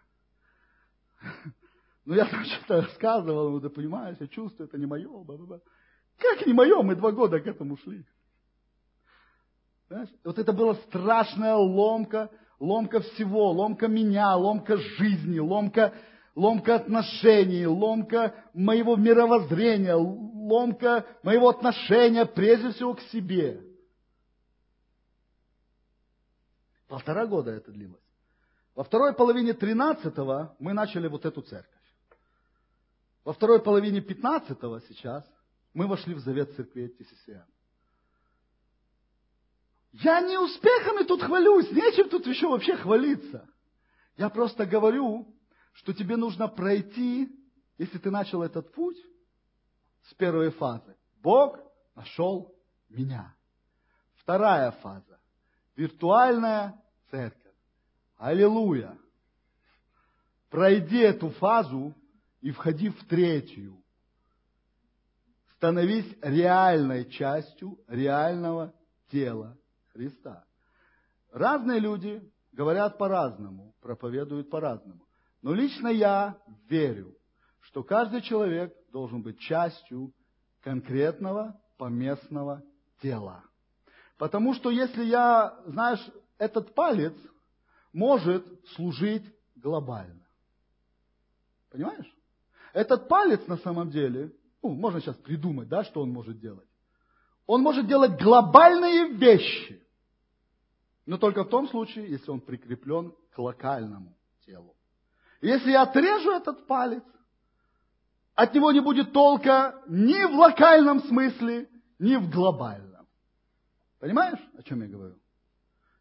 [2.03, 5.07] Ну, я там что-то рассказывал ему, да понимаешь, я чувствую, это не мое.
[5.07, 5.61] Бла-бла-бла.
[6.21, 6.81] Как не мое?
[6.83, 8.05] Мы два года к этому шли.
[9.87, 10.09] Понимаешь?
[10.23, 12.29] Вот это была страшная ломка,
[12.59, 15.93] ломка всего, ломка меня, ломка жизни, ломка
[16.35, 23.61] ломка отношений, ломка моего мировоззрения, ломка моего отношения прежде всего к себе.
[26.87, 28.01] Полтора года это длилось.
[28.75, 31.67] Во второй половине 13-го мы начали вот эту церковь.
[33.23, 35.29] Во второй половине 15-го сейчас
[35.73, 37.49] мы вошли в завет церкви ТССМ.
[39.93, 43.47] Я не успехами тут хвалюсь, нечем тут еще вообще хвалиться.
[44.17, 45.27] Я просто говорю,
[45.73, 47.29] что тебе нужно пройти,
[47.77, 48.97] если ты начал этот путь
[50.03, 50.95] с первой фазы.
[51.21, 51.59] Бог
[51.95, 52.55] нашел
[52.89, 53.35] меня.
[54.15, 55.19] Вторая фаза.
[55.75, 57.55] Виртуальная церковь.
[58.17, 58.97] Аллилуйя.
[60.49, 61.95] Пройди эту фазу
[62.41, 63.80] и входи в третью.
[65.61, 68.73] Становись реальной частью реального
[69.11, 69.55] тела
[69.93, 70.43] Христа.
[71.31, 72.19] Разные люди
[72.51, 75.05] говорят по-разному, проповедуют по-разному.
[75.43, 77.15] Но лично я верю,
[77.59, 80.11] что каждый человек должен быть частью
[80.61, 82.63] конкретного поместного
[82.99, 83.43] тела.
[84.17, 86.03] Потому что если я, знаешь,
[86.39, 87.13] этот палец
[87.93, 90.25] может служить глобально.
[91.69, 92.11] Понимаешь?
[92.73, 94.31] Этот палец на самом деле,
[94.61, 96.67] ну, можно сейчас придумать, да, что он может делать.
[97.45, 99.81] Он может делать глобальные вещи.
[101.05, 104.15] Но только в том случае, если он прикреплен к локальному
[104.45, 104.75] телу.
[105.41, 107.03] Если я отрежу этот палец,
[108.35, 111.67] от него не будет толка ни в локальном смысле,
[111.99, 113.07] ни в глобальном.
[113.99, 115.15] Понимаешь, о чем я говорю?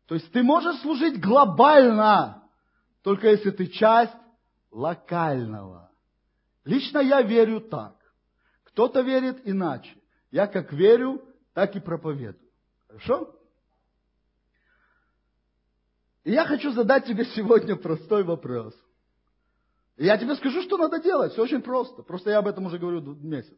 [0.06, 2.42] То есть ты можешь служить глобально,
[3.02, 4.16] только если ты часть
[4.70, 5.90] локального.
[6.64, 7.99] Лично я верю так.
[8.72, 9.94] Кто-то верит иначе.
[10.30, 11.22] Я как верю,
[11.54, 12.50] так и проповедую.
[12.86, 13.34] Хорошо?
[16.24, 18.74] И я хочу задать тебе сегодня простой вопрос.
[19.96, 21.32] И я тебе скажу, что надо делать.
[21.32, 22.02] Все очень просто.
[22.02, 23.56] Просто я об этом уже говорю месяц.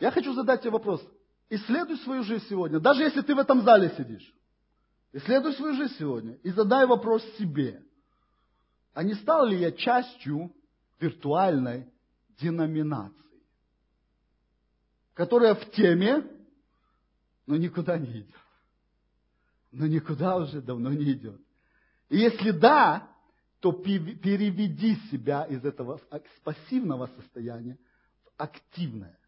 [0.00, 1.00] Я хочу задать тебе вопрос.
[1.48, 4.34] Исследуй свою жизнь сегодня, даже если ты в этом зале сидишь.
[5.12, 7.82] Исследуй свою жизнь сегодня и задай вопрос себе.
[8.94, 10.54] А не стал ли я частью
[10.98, 11.92] виртуальной
[12.40, 13.31] деноминации,
[15.14, 16.26] которая в теме,
[17.46, 18.36] но никуда не идет?
[19.70, 21.40] Но никуда уже давно не идет.
[22.08, 23.08] И если да,
[23.60, 26.00] то переведи себя из этого
[26.44, 27.78] пассивного состояния
[28.24, 29.18] в активное.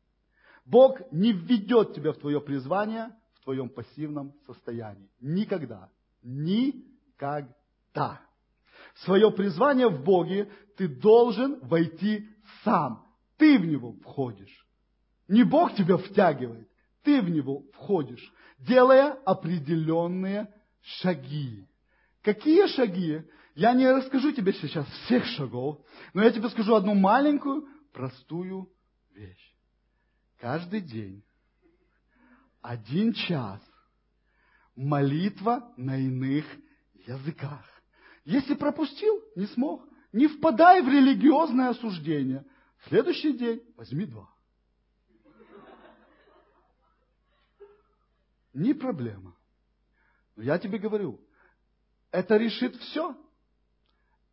[0.65, 5.09] Бог не введет тебя в твое призвание в твоем пассивном состоянии.
[5.21, 5.91] Никогда.
[6.23, 7.55] Никогда.
[8.95, 12.29] В свое призвание в Боге ты должен войти
[12.65, 13.07] сам.
[13.37, 14.64] Ты в него входишь.
[15.29, 16.69] Не Бог тебя втягивает,
[17.03, 20.53] ты в него входишь, делая определенные
[20.83, 21.67] шаги.
[22.23, 23.23] Какие шаги?
[23.55, 25.79] Я не расскажу тебе сейчас всех шагов,
[26.13, 28.69] но я тебе скажу одну маленькую, простую
[29.15, 29.55] вещь
[30.45, 31.25] каждый день,
[32.61, 33.63] один час,
[34.77, 36.45] молитва на иных
[37.07, 37.65] языках.
[38.27, 42.45] Если пропустил, не смог, не впадай в религиозное осуждение.
[42.81, 44.34] В следующий день возьми два.
[48.55, 49.35] Не проблема.
[50.37, 51.21] Но я тебе говорю,
[52.11, 53.17] это решит все.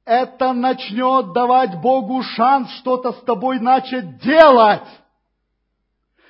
[0.05, 4.87] Это начнет давать Богу шанс что-то с тобой начать делать.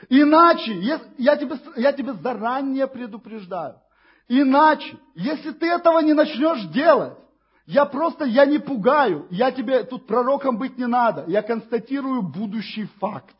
[0.09, 0.73] Иначе,
[1.17, 3.79] я тебе, я тебе заранее предупреждаю,
[4.27, 7.17] иначе, если ты этого не начнешь делать,
[7.65, 12.85] я просто, я не пугаю, я тебе тут пророком быть не надо, я констатирую будущий
[12.99, 13.35] факт.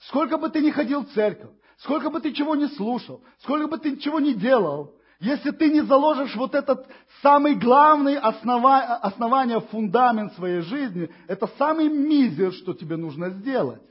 [0.00, 3.78] Сколько бы ты ни ходил в церковь, сколько бы ты чего не слушал, сколько бы
[3.78, 6.86] ты чего не делал, если ты не заложишь вот этот
[7.22, 13.82] самый главный основа, основание, фундамент своей жизни, это самый мизер, что тебе нужно сделать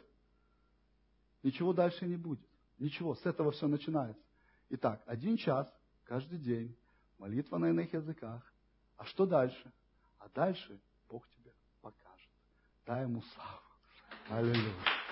[1.45, 2.45] ничего дальше не будет.
[2.79, 4.21] Ничего, с этого все начинается.
[4.69, 5.71] Итак, один час
[6.03, 6.75] каждый день,
[7.19, 8.41] молитва на иных языках.
[8.97, 9.71] А что дальше?
[10.17, 12.31] А дальше Бог тебе покажет.
[12.85, 13.61] Дай ему славу.
[14.29, 15.04] Аллилуйя.